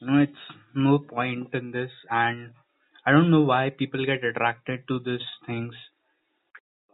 You 0.00 0.06
know, 0.06 0.18
it's 0.22 0.44
no 0.74 0.98
point 0.98 1.54
in 1.54 1.72
this, 1.72 1.90
and 2.10 2.52
I 3.04 3.10
don't 3.10 3.30
know 3.30 3.42
why 3.42 3.70
people 3.70 4.04
get 4.06 4.22
attracted 4.24 4.86
to 4.88 5.00
these 5.00 5.26
things. 5.46 5.74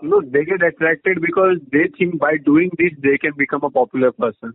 No, 0.03 0.21
they 0.21 0.45
get 0.45 0.63
attracted 0.63 1.21
because 1.21 1.59
they 1.71 1.89
think 1.99 2.19
by 2.19 2.37
doing 2.45 2.71
this 2.79 2.93
they 3.03 3.19
can 3.19 3.33
become 3.37 3.63
a 3.63 3.71
popular 3.71 4.13
person. 4.13 4.55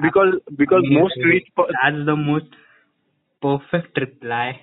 Because 0.00 0.34
because 0.56 0.82
most 0.90 1.14
rich 1.24 1.46
per- 1.56 1.70
That's 1.82 2.04
the 2.04 2.16
most 2.16 2.46
perfect 3.44 3.98
reply 3.98 4.60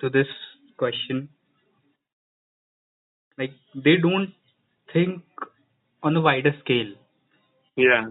to 0.00 0.10
this 0.10 0.28
question. 0.76 1.28
Like 3.38 3.52
they 3.74 3.96
don't 3.96 4.34
think 4.92 5.22
on 6.02 6.16
a 6.16 6.20
wider 6.20 6.52
scale. 6.64 6.94
yeah 7.76 8.06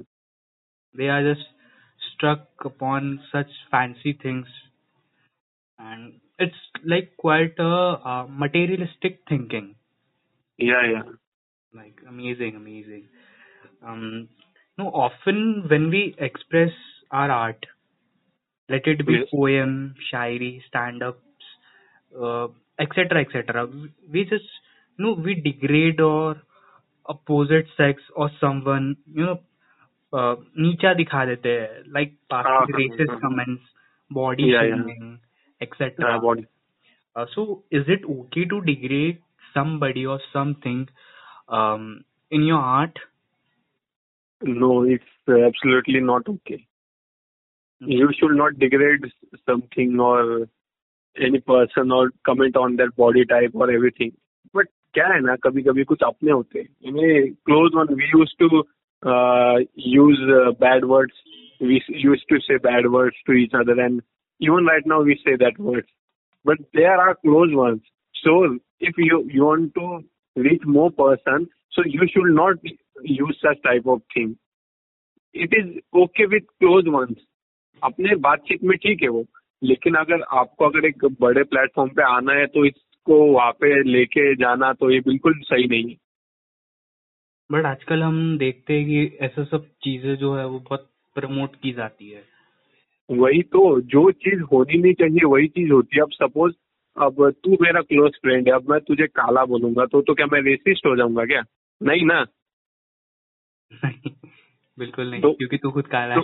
They 0.93 1.09
are 1.09 1.21
just 1.33 1.45
struck 2.13 2.47
upon 2.63 3.21
such 3.31 3.49
fancy 3.69 4.13
things, 4.13 4.47
and 5.79 6.19
it's 6.39 6.55
like 6.85 7.15
quite 7.17 7.55
a 7.59 7.99
uh, 8.05 8.27
materialistic 8.29 9.21
thinking. 9.29 9.75
yeah 10.57 10.83
yeah 10.93 11.03
like 11.75 11.99
amazing 12.07 12.55
amazing 12.55 13.05
um 13.85 14.29
no 14.77 14.87
often 15.05 15.65
when 15.69 15.89
we 15.89 16.15
express 16.19 16.71
our 17.11 17.31
art 17.31 17.65
let 18.68 18.86
it 18.86 19.04
be 19.06 19.14
Yes. 19.18 19.28
poem 19.32 19.94
shairi 20.10 20.50
stand 20.68 21.02
ups 21.02 21.52
uh, 22.26 22.48
etc 22.78 23.20
etc 23.24 23.66
we 24.12 24.24
just 24.24 24.44
you 24.98 25.04
know 25.04 25.12
we 25.28 25.34
degrade 25.48 26.00
or 26.00 26.36
opposite 27.06 27.66
sex 27.76 28.02
or 28.14 28.30
someone 28.40 28.96
you 29.20 29.24
know 29.28 29.38
uh, 30.18 30.36
नीचा 30.64 30.92
दिखा 30.94 31.24
देते 31.26 31.50
हैं 31.60 31.82
like 31.96 32.12
हाँ, 32.32 32.42
passing 32.44 32.74
हाँ, 32.74 32.80
racist 32.80 33.10
हाँ. 33.14 33.20
comments 33.24 33.72
body 34.18 34.48
Yeah, 34.50 34.62
yeah. 34.62 34.76
shaming 34.76 35.18
etc 35.66 36.10
Uh, 36.10 36.20
body. 36.26 36.46
uh, 37.16 37.26
so 37.34 37.62
is 37.70 37.88
it 37.96 38.04
okay 38.16 38.44
to 38.52 38.60
degrade 38.70 39.18
somebody 39.54 40.06
or 40.06 40.20
something 40.32 40.86
um, 41.58 41.84
in 42.30 42.42
your 42.52 42.60
art 42.78 42.98
No, 44.42 44.82
it's 44.84 45.28
absolutely 45.28 46.00
not 46.00 46.28
okay. 46.28 46.58
You 47.82 48.10
should 48.18 48.36
not 48.36 48.58
degrade 48.58 49.04
something 49.48 49.98
or 50.00 50.46
any 51.16 51.40
person 51.40 51.92
or 51.92 52.10
comment 52.26 52.56
on 52.56 52.76
their 52.76 52.90
body 52.90 53.24
type 53.24 53.52
or 53.54 53.70
everything. 53.70 54.12
But 54.52 54.66
क्या 54.94 55.06
है 55.06 55.20
ना 55.20 55.34
कभी 55.44 55.62
कभी 55.62 55.84
कुछ 55.84 56.02
अपने 56.02 56.32
होते 56.32 56.58
हैं 56.58 56.68
इन्हें 56.88 57.32
close 57.46 57.74
one 57.74 57.94
we 57.94 58.10
use 58.16 58.34
to 58.42 58.48
use 59.76 60.20
uh, 60.36 60.52
bad 60.62 60.84
words 60.92 61.12
we 61.60 61.76
s- 61.82 61.90
used 62.04 62.24
to 62.30 62.38
say 62.46 62.56
bad 62.64 62.86
words 62.94 63.16
to 63.26 63.32
each 63.42 63.52
other 63.60 63.76
and 63.84 64.00
even 64.40 64.66
right 64.70 64.88
now 64.92 64.98
we 65.08 65.16
say 65.24 65.34
that 65.42 65.60
words 65.66 65.86
but 66.44 66.58
they 66.78 66.84
are 66.92 66.96
our 67.04 67.14
close 67.26 67.54
ones 67.60 67.80
so 68.24 68.34
if 68.90 68.98
you 69.04 69.20
you 69.36 69.44
want 69.50 69.72
to 69.78 69.86
reach 70.48 70.66
more 70.78 70.90
person 71.02 71.46
so 71.76 71.84
you 71.96 72.08
should 72.14 72.32
not 72.40 72.68
use 73.12 73.40
such 73.46 73.62
type 73.68 73.86
of 73.94 74.02
thing 74.16 74.34
it 75.46 75.56
is 75.60 75.70
okay 76.04 76.26
with 76.34 76.50
close 76.64 76.90
ones 76.98 77.18
अपने 77.83 78.15
बातचीत 78.15 78.63
में 78.63 78.77
ठीक 78.77 79.03
है 79.03 79.09
वो। 79.09 79.25
लेकिन 79.63 79.95
अगर 79.95 80.21
आपको 80.21 80.65
अगर 80.65 80.85
एक 80.85 81.05
बड़े 81.21 81.43
प्लेटफॉर्म 81.43 81.89
पे 81.89 82.03
आना 82.03 82.33
है 82.33 82.45
तो 82.45 82.65
इसको 82.65 83.25
वहाँ 83.25 83.51
पे 83.51 83.83
लेके 83.83 84.35
जाना 84.35 84.73
तो 84.73 84.91
ये 84.91 84.99
बिल्कुल 84.99 85.33
सही 85.39 85.67
नहीं 85.67 85.89
है। 85.89 85.95
बट 87.51 87.65
आजकल 87.65 88.03
हम 88.03 88.37
देखते 88.37 88.73
हैं 88.73 88.85
कि 88.85 89.17
ऐसा 89.21 89.43
सब 89.43 89.65
चीज़ें 89.83 90.15
जो 90.15 90.35
है 90.35 90.47
वो 90.47 90.59
बहुत 90.59 90.89
प्रमोट 91.15 91.55
की 91.55 91.71
जाती 91.71 92.09
है। 92.09 92.23
वही 93.11 93.41
तो 93.41 93.81
जो 93.81 94.11
चीज़ 94.11 94.41
होनी 94.41 94.77
नहीं 94.77 94.93
चाहिए 94.93 95.25
वही 95.25 95.47
चीज़ 95.47 95.71
होती 95.71 95.95
है। 95.95 96.01
अब 96.01 96.11
सपोज़ 96.11 96.53
अब 96.97 97.31
तू 97.43 97.57
मेरा 97.61 97.81
क्लोज 97.81 98.11
फ्रेंड 98.21 98.47
है 98.47 98.53
अब 98.53 98.69
मैं 98.69 98.79
तुझे 98.79 99.07
काला 99.07 99.45
बोलूँगा 99.45 99.85
तो 99.85 100.01
तो 100.01 100.13
क्या 100.13 100.25
मैं 100.25 100.41
रेसिस्ट 100.41 100.85
हो 100.85 100.95
जाऊँगा 100.95 101.25
क्या? 101.25 101.43
नहीं 101.83 102.05
ना? 102.05 102.25
बिल्कुल 104.79 105.11
नहीं 105.11 105.21
तो- 105.21 105.37
क्योंकि 105.37 105.57
तू 105.57 105.71
खुद 105.71 105.87
काला 105.87 106.13
है। 106.13 106.21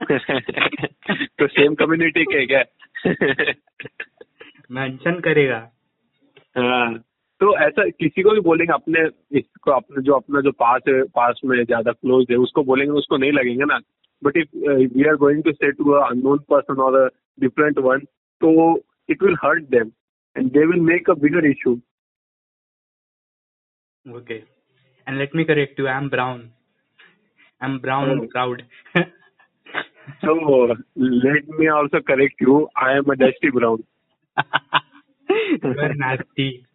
तो 1.38 1.46
सेम 1.48 1.74
कम्युनिटी 1.74 2.24
के 2.24 2.46
क्या? 2.46 2.62
मेंशन 4.70 5.18
करेगा। 5.20 5.58
हाँ 6.56 6.98
तो 7.40 7.56
ऐसा 7.58 7.88
किसी 7.90 8.22
को 8.22 8.30
भी 8.30 8.40
बोलेंगे 8.46 8.72
अपने 8.72 9.00
इसको 9.38 9.70
अपने 9.72 10.02
जो 10.02 10.14
अपना 10.14 10.40
जो 10.40 10.50
पास 10.62 10.80
है 10.88 11.02
पास 11.16 11.40
में 11.44 11.56
ज़्यादा 11.64 11.92
क्लोज 11.92 12.26
है 12.30 12.36
उसको 12.38 12.62
बोलेंगे 12.64 12.92
उसको 12.98 13.16
नहीं 13.16 13.32
लगेंगे 13.32 13.64
ना। 13.64 13.78
But 14.22 14.36
if 14.36 14.56
we 14.94 15.04
are 15.08 15.16
going 15.16 15.42
to 15.44 15.52
say 15.52 15.70
to 15.72 15.90
unknown 16.00 16.38
person 16.50 16.80
और 16.82 17.06
डिफरेंट 17.38 17.78
वन 17.88 17.98
तो 18.40 18.50
it 19.10 19.22
will 19.22 19.36
hurt 19.44 19.64
them 19.70 19.92
and 20.36 20.50
they 20.52 20.64
will 20.66 20.80
make 20.90 21.10
a 21.10 21.14
bigger 21.22 21.46
issue 21.50 21.72
okay 24.04 24.34
and 24.34 25.16
let 25.18 25.34
me 25.36 25.44
correct 25.44 25.80
you 25.80 25.86
I 25.86 25.96
am 25.96 26.08
brown 26.10 26.40
I 27.60 27.70
am 27.70 27.78
brown. 27.80 28.26
Proud 28.26 28.62
So 30.22 30.74
let 30.96 31.48
me 31.48 31.68
also 31.68 32.00
correct 32.00 32.34
you. 32.40 32.68
I 32.76 32.92
am 32.96 33.08
a 33.10 33.16
dusty 33.16 33.50
brown. 33.52 33.84
are 35.62 35.94
nasty 35.94 36.66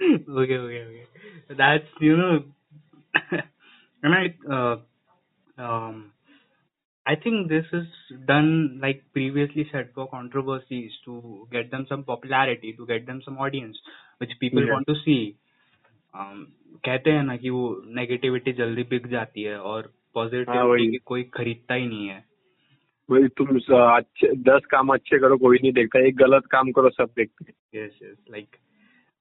okay, 0.00 0.56
okay, 0.56 0.82
okay. 0.84 1.06
That's 1.56 1.84
you 2.00 2.16
know, 2.16 2.44
and 4.02 4.14
I 4.14 4.34
uh, 4.50 4.76
um, 5.62 6.12
I 7.06 7.16
think 7.16 7.48
this 7.48 7.64
is 7.72 7.86
done 8.26 8.80
like 8.82 9.04
previously 9.12 9.68
said 9.72 9.90
for 9.94 10.08
controversies 10.08 10.92
to 11.04 11.48
get 11.52 11.70
them 11.70 11.86
some 11.88 12.04
popularity, 12.04 12.74
to 12.76 12.86
get 12.86 13.06
them 13.06 13.22
some 13.24 13.38
audience, 13.38 13.76
which 14.18 14.30
people 14.40 14.64
Yeah. 14.64 14.72
want 14.72 14.86
to 14.88 14.94
see. 15.04 15.36
कहते 16.16 17.10
हैं 17.10 17.22
ना 17.22 17.36
कि 17.36 17.50
वो 17.50 17.82
negativity 17.86 18.52
जल्दी 18.52 18.82
बिक 18.82 19.06
जाती 19.06 19.42
है 19.42 19.58
और 19.60 19.82
हाँ, 19.82 19.92
पॉजिटिविटी 20.14 20.88
वही। 20.88 20.96
कोई 21.04 21.22
खरीदता 21.22 21.74
ही 21.74 21.86
नहीं 21.86 22.08
है। 22.08 22.24
वही 23.10 23.28
तुम 23.28 23.46
अच्छे 23.96 24.36
दस 24.36 24.66
काम 24.70 24.88
अच्छे 24.88 25.18
करो 25.18 25.36
कोई 25.36 25.56
नहीं 25.56 25.72
देखता 25.72 26.06
एक 26.06 26.16
गलत 26.16 26.46
काम 26.46 26.70
करो 26.72 26.90
सब 26.90 27.08
देखते 27.16 27.44
हैं। 27.48 27.84
Yes 27.84 27.98
yes 28.02 28.16
like 28.30 28.56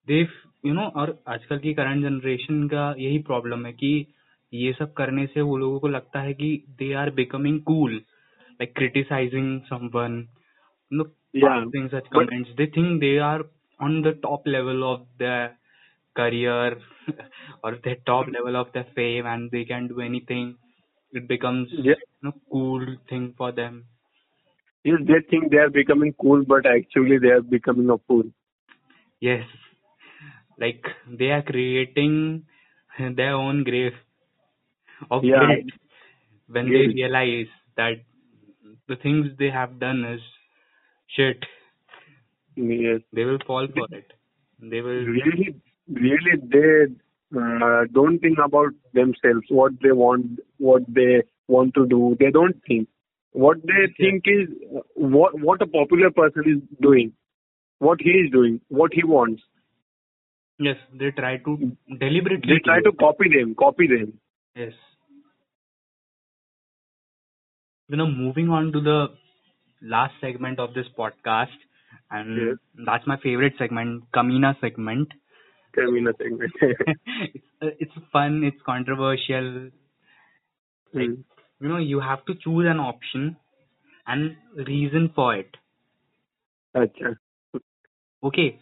they 0.08 0.22
you 0.66 0.74
know 0.74 0.82
और 0.82 1.24
आजकल 1.28 1.58
की 1.60 1.74
करंट 1.74 2.04
जनरेशन 2.04 2.68
का 2.68 2.96
यही 2.98 3.20
प्रॉब्लम 3.20 3.66
है 3.66 3.74
कि 3.74 4.08
ये 4.54 4.74
सब 4.74 4.94
करने 4.94 5.26
से 5.26 5.42
वो 5.42 5.58
लोगों 5.58 5.80
को 5.80 5.88
लगता 5.88 6.20
है 6.20 6.34
कि 6.34 6.64
they 6.70 6.94
are 6.94 7.10
becoming 7.10 7.62
cool 7.62 7.94
like 7.94 8.76
criticizing 8.76 9.62
someone 9.62 10.28
no 10.94 11.06
Yeah, 11.36 11.46
passing 11.50 11.86
such 11.90 12.08
but- 12.08 12.14
comments. 12.14 12.50
They 12.58 12.66
think 12.74 13.00
they 13.02 13.18
are 13.28 13.40
on 13.80 13.94
the 14.08 14.12
top 14.26 14.44
level 14.48 14.84
of 14.84 15.00
their 15.18 15.46
career 16.16 16.78
or 17.64 17.72
the 17.84 17.96
top 18.06 18.28
level 18.38 18.56
of 18.56 18.72
their 18.74 18.88
fame 18.96 19.26
and 19.26 19.52
they 19.52 19.66
can 19.66 19.88
do 19.88 20.02
anything 20.02 20.56
it 21.12 21.28
becomes 21.28 21.70
Yeah. 21.72 21.96
you 22.22 22.22
know 22.30 22.34
cool 22.52 22.86
thing 23.10 23.34
for 23.38 23.52
them 23.52 23.86
Yes, 24.84 25.00
they 25.08 25.20
think 25.30 25.52
they 25.52 25.58
are 25.58 25.70
becoming 25.70 26.14
cool, 26.22 26.44
but 26.46 26.66
actually 26.66 27.18
they 27.18 27.30
are 27.30 27.42
becoming 27.42 27.90
a 27.90 27.98
fool. 28.08 28.24
Yes. 29.20 29.46
Like 30.60 30.86
they 31.08 31.32
are 31.32 31.42
creating 31.42 32.46
their 33.00 33.34
own 33.36 33.64
grave 33.64 33.94
of 35.12 35.24
Yeah. 35.24 35.48
when 36.48 36.70
Guilt. 36.70 36.88
they 36.88 36.94
realize 36.94 37.48
that 37.78 38.04
the 38.88 38.96
things 38.98 39.28
they 39.38 39.50
have 39.50 39.80
done 39.80 40.04
is 40.06 40.22
shit. 41.08 41.44
Yes, 42.56 43.02
They 43.14 43.24
will 43.26 43.40
fall 43.46 43.68
for 43.74 43.88
it. 43.92 44.12
They 44.60 44.82
will 44.82 45.06
really, 45.06 45.56
really, 45.96 46.38
they 46.56 46.94
uh, 47.40 47.86
don't 47.94 48.20
think 48.20 48.38
about 48.44 48.72
themselves, 48.94 49.46
what 49.50 49.74
they 49.82 49.92
want, 49.92 50.40
what 50.58 50.84
they 50.88 51.24
want 51.48 51.74
to 51.76 51.86
do. 51.88 52.16
They 52.20 52.32
don't 52.32 52.56
think. 52.68 52.88
What 53.32 53.58
they 53.64 53.92
think 54.00 54.26
is 54.28 54.50
what 54.96 55.40
what 55.40 55.62
a 55.62 55.68
popular 55.68 56.12
person 56.12 56.44
is 56.46 56.60
doing, 56.82 57.14
what 57.80 58.00
he 58.02 58.12
is 58.12 58.32
doing, 58.32 58.62
what 58.70 58.94
he 58.94 59.04
wants. 59.04 59.42
yes, 60.60 60.78
they 61.00 61.10
try 61.12 61.38
to 61.46 61.54
deliberately 62.02 62.54
They 62.54 62.60
try 62.68 62.82
to 62.82 62.92
copy 62.94 63.30
them, 63.38 63.56
copy 63.56 63.88
them. 63.88 64.14
Yes. 64.56 64.74
You 67.90 67.98
know, 67.98 68.08
moving 68.08 68.50
on 68.50 68.72
to 68.72 68.82
the 68.82 69.08
last 69.82 70.14
segment 70.22 70.60
of 70.60 70.74
this 70.74 70.88
podcast, 70.98 71.58
and 72.10 72.38
Yes. 72.38 72.58
that's 72.86 73.06
my 73.08 73.18
favorite 73.18 73.54
segment, 73.58 74.04
Kamina 74.12 74.60
segment. 74.62 75.10
A 75.78 76.14
segment. 76.18 76.54
it's 77.34 77.46
uh, 77.62 77.68
it's 77.80 77.92
fun 78.12 78.44
it's 78.44 78.62
controversial 78.66 79.70
like 80.94 81.12
Hmm. 81.12 81.22
you 81.60 81.68
know 81.68 81.78
you 81.78 82.00
have 82.00 82.26
to 82.26 82.34
choose 82.36 82.66
an 82.68 82.80
option 82.80 83.38
and 84.08 84.38
reason 84.68 85.12
for 85.16 85.36
it 85.36 85.58
Acha. 86.76 87.18
okay 88.24 88.60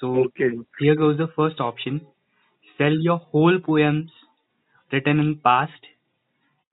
so 0.00 0.08
Okay. 0.14 0.50
here 0.78 0.94
goes 0.96 1.18
the 1.18 1.28
first 1.36 1.60
option 1.60 2.00
sell 2.78 2.96
your 3.08 3.18
whole 3.18 3.58
poems 3.60 4.10
written 4.92 5.18
in 5.20 5.36
past 5.44 5.86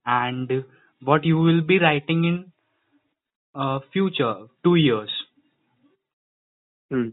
and 0.06 0.52
what 1.02 1.24
you 1.26 1.38
will 1.38 1.62
be 1.62 1.80
writing 1.80 2.24
in 2.26 2.52
uh, 3.56 3.80
future 3.94 4.48
2 4.64 4.76
years 4.76 5.10
Hmm 6.92 7.10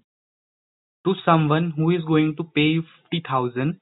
to 1.07 1.15
someone 1.25 1.71
who 1.77 1.89
is 1.91 2.03
going 2.03 2.35
to 2.37 2.43
pay 2.43 2.67
you 2.77 2.83
50000 3.11 3.79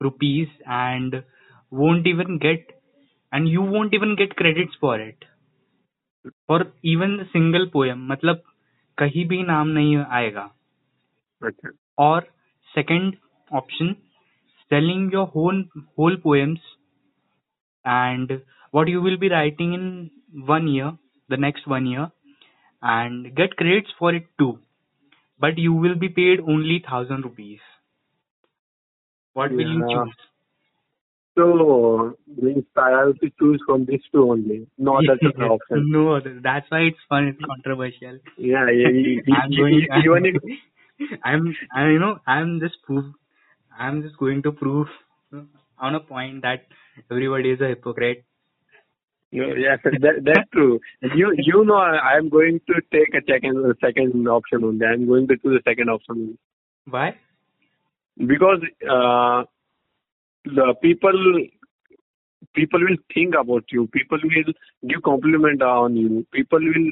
rupees 0.00 0.48
and 0.66 1.22
won't 1.70 2.06
even 2.06 2.38
get 2.38 2.72
and 3.32 3.48
you 3.48 3.62
won't 3.62 3.94
even 3.94 4.16
get 4.16 4.36
credits 4.36 4.74
for 4.80 5.00
it 5.00 5.24
for 6.46 6.58
even 6.82 7.16
the 7.18 7.26
single 7.32 7.66
poem 7.76 8.06
मतलब 8.12 8.42
कहीं 8.98 9.24
भी 9.28 9.42
नाम 9.52 9.68
नहीं 9.78 9.96
आएगा 10.20 10.48
Acha. 11.42 11.70
or 11.98 12.24
second 12.74 13.16
option 13.60 13.96
selling 14.70 15.10
your 15.14 15.26
whole 15.26 15.62
whole 15.96 16.16
poems 16.26 16.60
and 17.84 18.40
what 18.70 18.88
you 18.88 19.02
will 19.02 19.16
be 19.16 19.28
writing 19.28 19.72
in 19.78 19.86
one 20.46 20.68
year 20.68 20.92
the 21.28 21.36
next 21.36 21.66
one 21.66 21.86
year 21.86 22.10
and 22.82 23.34
get 23.34 23.56
credits 23.56 23.90
for 23.98 24.14
it 24.14 24.26
too 24.38 24.52
but 25.39 25.57
you 25.57 25.73
will 25.73 25.95
be 25.95 26.09
paid 26.09 26.39
only 26.41 26.79
thousand 26.89 27.23
rupees 27.25 27.59
what 29.33 29.55
will 29.55 29.67
you 29.67 29.83
Yeah. 29.83 29.87
choose 29.93 30.15
So 31.37 32.17
means 32.41 32.65
I 32.75 32.89
have 32.91 33.19
to 33.19 33.29
choose 33.39 33.61
from 33.65 33.85
these 33.85 34.01
two 34.11 34.23
only, 34.31 34.67
no 34.77 34.97
other 34.97 35.17
option. 35.41 35.87
no 35.93 36.15
other. 36.15 36.39
That's 36.43 36.69
why 36.71 36.79
it's 36.81 36.97
fun. 37.09 37.27
It's 37.27 37.41
controversial. 37.45 38.19
Yeah, 38.37 38.69
yeah. 38.71 38.89
e- 38.91 39.21
e- 39.27 39.31
I'm 39.31 39.55
going. 39.55 39.75
e- 39.83 39.89
Even 40.05 40.25
if 40.25 40.37
I'm. 41.23 41.57
I 41.73 41.87
you 41.89 41.99
know. 41.99 42.19
I'm 42.27 42.59
just 42.59 42.81
prove. 42.83 43.05
I'm 43.77 44.01
just 44.03 44.17
going 44.17 44.43
to 44.43 44.51
prove 44.51 44.87
on 45.79 45.95
a 45.95 45.99
point 45.99 46.41
that 46.43 46.65
everybody 47.11 47.51
is 47.51 47.61
a 47.61 47.67
hypocrite. 47.69 48.25
No, 49.37 49.55
yes, 49.55 49.79
that, 49.83 50.21
that's 50.23 50.49
true. 50.51 50.79
You 51.01 51.33
you 51.37 51.63
know 51.65 51.75
I 51.75 52.17
am 52.17 52.29
going 52.29 52.59
to 52.67 52.75
take 52.91 53.13
a 53.13 53.23
second 53.29 53.75
second 53.83 54.27
option 54.27 54.63
only. 54.63 54.85
I'm 54.85 55.07
going 55.07 55.27
to 55.27 55.35
choose 55.37 55.61
the 55.63 55.69
second 55.69 55.89
option 55.89 56.15
only. 56.15 56.37
Why? 56.89 57.15
because 58.25 58.61
uh, 58.83 59.43
the 60.45 60.73
people 60.81 61.45
people 62.55 62.79
will 62.79 62.97
think 63.13 63.35
about 63.39 63.65
you. 63.71 63.87
People 63.87 64.19
will 64.23 64.53
give 64.87 65.03
compliment 65.03 65.61
on 65.61 65.95
you. 65.95 66.25
People 66.31 66.59
will 66.59 66.91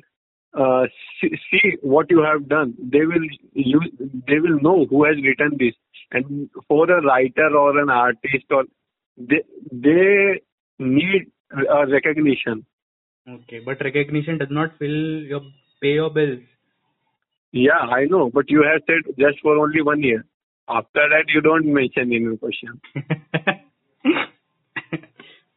uh, 0.57 0.85
see, 1.19 1.29
see 1.51 1.77
what 1.81 2.07
you 2.09 2.21
have 2.21 2.47
done. 2.47 2.75
They 2.79 3.05
will 3.05 3.25
you 3.53 3.81
they 4.27 4.39
will 4.39 4.59
know 4.61 4.85
who 4.89 5.05
has 5.05 5.15
written 5.15 5.57
this. 5.57 5.73
And 6.11 6.49
for 6.67 6.89
a 6.89 7.01
writer 7.01 7.55
or 7.57 7.79
an 7.79 7.89
artist 7.89 8.45
or 8.51 8.65
they 9.17 9.41
they 9.71 10.41
need 10.77 11.31
a 11.52 11.86
recognition. 11.86 12.64
Okay, 13.26 13.60
but 13.60 13.80
recognition 13.82 14.38
does 14.38 14.48
not 14.50 14.78
fill 14.78 15.22
your 15.32 15.40
pay 15.82 15.94
your 15.94 16.10
bills. 16.10 16.40
Yeah, 17.52 17.78
I 17.78 18.04
know, 18.04 18.30
but 18.32 18.50
you 18.50 18.62
have 18.62 18.82
said 18.86 19.14
just 19.18 19.40
for 19.42 19.56
only 19.58 19.82
one 19.82 20.02
year. 20.02 20.24
After 20.68 21.08
that, 21.08 21.24
you 21.34 21.40
don't 21.40 21.66
mention 21.66 22.12
in 22.12 22.22
your 22.22 22.36
question. 22.36 22.80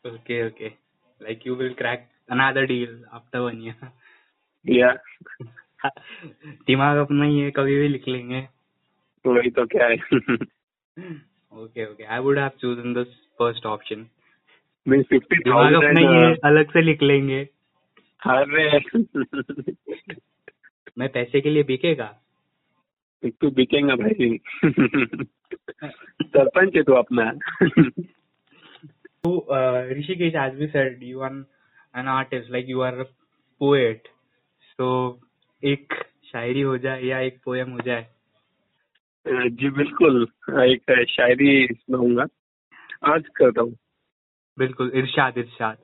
okay, 0.05 0.43
okay. 0.43 0.75
Like 1.21 1.45
you 1.45 1.55
will 1.55 1.75
crack 1.75 2.09
another 2.27 2.65
deal 2.65 2.97
after 3.13 3.43
one 3.43 3.61
year. 3.61 3.75
Yeah, 4.65 4.93
दिमाग 6.67 6.97
अपना 6.97 7.25
ही 7.25 7.39
है 7.39 7.51
कभी 7.51 7.77
भी 7.79 7.87
लिख 7.87 8.07
लेंगे 8.07 8.39
वही 9.25 9.49
तो 9.57 9.65
क्या 9.73 9.87
है 9.87 9.95
okay 11.63 11.85
okay 11.85 12.03
I 12.03 12.19
would 12.19 12.39
have 12.39 12.51
chosen 12.61 12.93
this 12.93 13.07
first 13.39 13.65
option 13.65 14.05
mean 14.88 15.02
fifty 15.02 15.38
thousand 15.38 16.38
अलग 16.44 16.70
से 16.70 16.82
लिख 16.82 17.02
लेंगे। 17.02 17.48
अरे। 18.26 18.78
मैं 20.98 21.08
पैसे 21.08 21.40
के 21.40 21.50
लिए 21.50 21.62
बिकेगा? 21.62 22.16
तू 23.26 23.50
बिकेगा 23.50 23.94
भाई। 23.94 24.40
सरपंच 26.22 26.76
है 26.76 26.82
तू 26.82 26.92
अपना। 26.92 27.32
uh, 29.26 29.88
Rishikesh, 29.96 30.36
as 30.36 30.52
we 30.52 30.66
said, 30.68 30.90
you 31.02 31.18
are 31.18 31.44
an 31.98 32.24
artist, 32.24 32.54
like 32.54 32.66
you 32.74 32.82
are 32.82 32.94
a 32.94 33.04
poet. 33.62 33.98
एक 35.64 35.94
शायरी 36.32 36.60
हो 36.60 36.78
जाए 36.78 37.02
या 37.02 37.18
एक 37.18 37.38
पोएम 37.44 37.70
हो 37.70 37.78
जाए? 37.80 38.06
जी 39.28 39.70
बिल्कुल। 39.70 40.28
एक 40.50 41.06
शायरी 41.08 41.66
सुनाऊँगा। 41.66 42.26
आज 43.14 43.24
करता 43.36 43.62
हूँ। 43.62 43.76
बिल्कुल 44.58 44.90
इरशाद 44.94 45.38
इरशाद। 45.38 45.76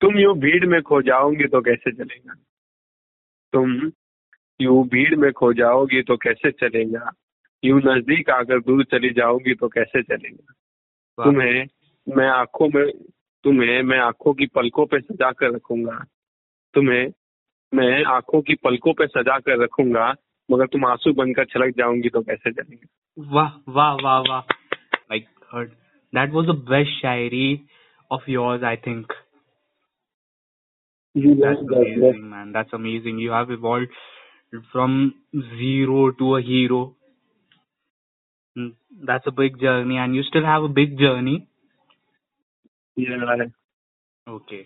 तुम 0.00 0.18
यू 0.18 0.32
भीड़ 0.34 0.66
में 0.66 0.80
खो 0.82 1.00
जाओगे 1.02 1.46
तो 1.48 1.60
कैसे 1.60 1.92
चलेगा? 1.92 2.34
तुम 3.52 3.92
यू 4.60 4.82
भीड़ 4.92 5.14
में 5.16 5.30
खो 5.32 5.52
जाओगी 5.52 6.02
तो 6.02 6.16
कैसे 6.16 6.50
चलेगा? 6.52 7.10
यूँ 7.62 7.80
नज़दीक 7.80 8.30
आकर 8.30 8.60
दूर 8.60 8.84
चली 8.84 9.10
जाओगी 9.10 9.54
तो 9.54 9.68
कैसे 9.68 10.02
चलेगा? 10.02 10.52
तुम्हें 11.18 11.66
मैं 12.06 12.28
आँखों 12.28 12.68
में 12.74 12.90
तुम्हें 13.44 13.82
मैं 13.82 13.98
आँखों 14.00 14.32
की 14.34 14.46
पलकों 14.46 14.86
पे 14.86 15.00
सजा 15.00 15.30
कर 15.32 15.54
रखूँगा। 15.54 16.04
तुम्हें 16.74 17.12
मैं 17.72 18.04
आँखों 18.06 18.40
की 18.42 18.54
पलकों 18.54 18.92
पे 18.94 19.06
सजा 19.06 19.38
कर 19.38 19.62
रखूँगा 19.62 20.14
मगर 20.48 20.66
तुम 20.66 20.84
आँसू 20.86 21.12
बनकर 21.14 21.44
छलक 21.44 21.74
जाओगी 21.78 22.08
तो 22.08 22.22
कैसे 22.22 22.52
चलेगा? 22.52 22.86
वाह 23.18 23.50
वाह 23.68 23.94
वाह 24.02 24.20
वाह। 24.20 24.42
Heard 25.50 25.70
that 26.13 26.31
was 26.31 26.47
the 26.47 26.53
best 26.71 26.89
Shayari 27.03 27.47
of 28.11 28.21
yours 28.27 28.63
I 28.63 28.75
think 28.75 29.13
that's 31.15 31.61
amazing 31.61 32.29
man 32.29 32.51
that's 32.51 32.73
amazing 32.73 33.19
you 33.19 33.31
have 33.31 33.51
evolved 33.51 33.87
from 34.71 35.13
zero 35.59 36.11
to 36.11 36.35
a 36.37 36.41
hero 36.41 36.95
Mm, 38.57 38.75
that's 39.05 39.25
a 39.27 39.31
big 39.31 39.59
journey 39.59 39.97
and 39.97 40.15
you 40.15 40.23
still 40.23 40.43
have 40.45 40.63
a 40.63 40.67
big 40.69 40.97
journey 40.99 41.47
Yeah. 42.95 43.45
Okay. 44.27 44.65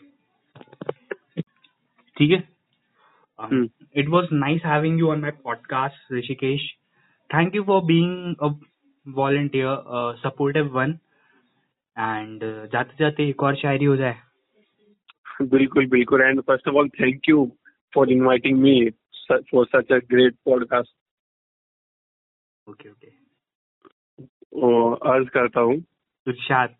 ठीक 2.18 2.32
है 2.32 2.38
um, 3.43 3.52
Hmm. 3.54 3.66
it 4.02 4.10
was 4.16 4.30
nice 4.43 4.64
having 4.70 4.98
you 5.02 5.10
on 5.14 5.22
my 5.26 5.32
podcast 5.48 6.06
Rishikesh 6.18 6.66
thank 7.34 7.58
you 7.60 7.64
for 7.70 7.80
being 7.91 8.14
a 8.48 8.50
volunteer 9.20 9.74
a 10.00 10.04
supportive 10.24 10.72
one 10.80 10.93
And 12.01 12.43
uh, 12.43 12.67
जाते 12.73 12.97
जाते 12.99 13.29
एक 13.29 13.43
और 13.43 13.57
शायरी 13.57 13.85
हो 13.85 13.97
जाए। 13.97 14.17
बिल्कुल 15.43 15.87
बिल्कुल। 15.87 16.23
And 16.23 16.41
first 16.41 16.69
of 16.69 16.77
all 16.77 16.89
thank 17.01 17.29
you 17.29 17.45
for 17.93 18.11
inviting 18.13 18.59
me 18.61 18.75
for 19.31 19.67
such 19.67 19.93
a 19.93 19.99
great 20.11 20.35
podcast 20.45 20.95
okay 22.67 22.91
okay 22.91 23.09
अर्ज़ 25.11 25.29
करता 25.29 25.61
हूँ। 25.61 25.77
इरशाद। 26.27 26.75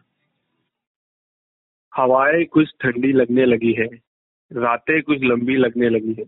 हवाएँ 1.93 2.45
कुछ 2.45 2.73
ठंडी 2.81 3.12
लगने 3.12 3.45
लगी 3.45 3.73
है 3.73 3.87
रातें 4.51 5.01
कुछ 5.03 5.23
लंबी 5.23 5.57
लगने 5.57 5.89
लगी 5.89 6.14
है। 6.18 6.25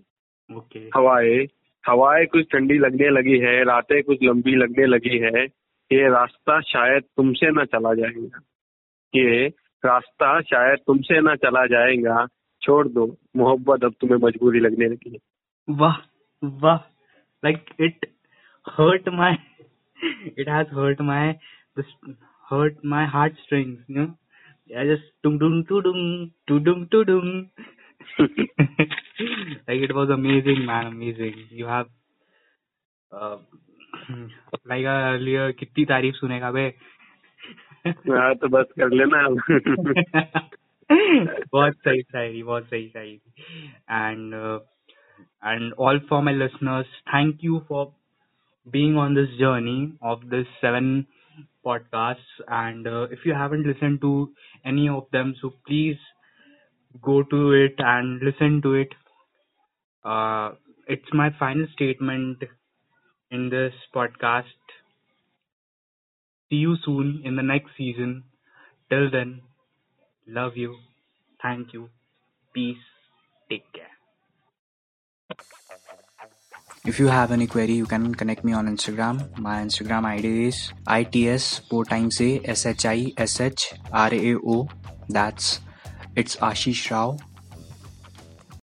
ओके 0.51 0.78
हवाएँ 0.97 1.47
हवाएँ 1.84 2.26
कुछ 2.26 2.47
ठंडी 2.53 2.78
लगने 2.78 3.09
लगी 3.11 3.38
है 3.38 3.62
रातें 3.64 4.03
कुछ 4.03 4.18
लंबी 4.22 4.55
लगने 4.57 4.86
लगी 4.86 5.18
है। 5.18 5.45
ये 5.90 6.09
रास्ता 6.11 6.61
शायद 6.61 7.03
तुमसे 7.16 7.51
न 7.51 7.64
चला 7.64 7.95
जाएगा। 7.95 8.40
कि 9.14 9.24
रास्ता 9.84 10.40
शायद 10.40 10.78
तुमसे 10.86 11.20
ना 11.20 11.34
चला 11.44 11.66
जाएगा। 11.66 12.26
छोड़ 12.62 12.86
दो 12.88 13.04
मोहब्बत 13.36 13.84
अब 13.84 13.94
तुम्हें 14.00 14.18
मजबूरी 14.22 14.60
लगने 14.60 14.88
लगी 14.88 15.18
वाह 15.68 15.96
वाह। 16.42 16.78
Like 17.42 17.64
it 17.80 18.06
hurt 18.66 19.08
my 19.08 19.36
it 20.38 20.48
has 20.48 20.74
hurt 20.74 21.00
my 21.00 21.34
hurt 22.44 22.76
my 22.84 23.06
heart 23.06 23.38
strings 23.38 23.90
you 23.90 23.96
know 23.96 24.06
I 24.70 24.86
just 24.88 25.12
टुंग 25.22 25.40
टुंग 25.40 25.64
टुडुंग 25.64 26.28
टुडुंग 26.48 26.86
टुडुंग 26.86 27.28
like 28.20 29.82
it 29.82 29.92
man 29.92 30.86
amazing 30.86 31.34
you 31.52 31.66
have 31.66 31.84
कितनी 35.58 35.84
तारीफ़ 35.84 36.14
सुनेगा 36.16 36.50
भाई 36.52 36.70
हाँ 37.88 38.33
तो 38.41 38.47
बस 38.57 38.65
कर 38.79 38.89
लेना 38.99 39.23
अब 39.25 39.38
बहुत 40.91 41.73
सही 41.88 42.01
शायरी 42.01 42.43
बहुत 42.43 42.65
सही 42.69 42.88
शायरी 42.89 43.19
and 43.99 44.35
uh, 44.39 44.59
and 45.51 45.73
all 45.88 45.99
for 46.09 46.19
my 46.27 46.33
listeners 46.41 46.91
thank 47.13 47.43
you 47.47 47.61
for 47.69 47.83
being 48.77 48.97
on 49.05 49.15
this 49.19 49.29
journey 49.41 49.77
of 50.13 50.25
this 50.35 50.47
seven 50.61 50.89
podcasts 51.69 52.33
and 52.61 52.88
uh, 52.88 53.03
if 53.17 53.25
you 53.25 53.33
haven't 53.43 53.67
listened 53.73 54.01
to 54.07 54.13
any 54.73 54.88
of 54.97 55.07
them 55.17 55.33
so 55.41 55.53
please 55.71 55.97
go 57.01 57.23
to 57.23 57.53
it 57.53 57.75
and 57.79 58.21
listen 58.21 58.61
to 58.61 58.73
it 58.73 58.89
uh, 60.03 60.51
it's 60.88 61.11
my 61.13 61.29
final 61.39 61.67
statement 61.73 62.43
in 63.31 63.49
this 63.49 63.73
podcast 63.95 64.60
see 66.53 66.59
you 66.59 66.76
soon 66.84 67.22
in 67.24 67.36
the 67.36 67.42
next 67.42 67.70
season. 67.78 68.24
Till 68.90 69.11
then 69.11 69.40
love 70.28 70.57
you. 70.57 70.76
Thank 71.40 71.72
you. 71.72 71.88
Peace. 72.55 72.84
Take 73.48 73.64
care. 73.72 73.88
If 76.84 76.98
you 76.98 77.07
have 77.07 77.32
any 77.32 77.46
query, 77.46 77.72
you 77.72 77.86
can 77.86 78.14
connect 78.14 78.44
me 78.44 78.53
on 78.53 78.68
Instagram. 78.68 79.38
My 79.38 79.62
Instagram 79.62 80.05
ID 80.05 80.46
is 80.48 80.72
its 80.86 81.59
four 81.70 81.84
times 81.84 82.20
a 82.20 82.40
s 82.44 82.66
h 82.66 82.84
i 82.84 83.12
s 83.16 83.40
h 83.40 83.72
r 83.92 84.12
a 84.12 84.34
o. 84.55 84.68
That's 85.09 85.61
it's 86.14 86.36
Ashish 86.36 86.90
Rao 86.90 87.16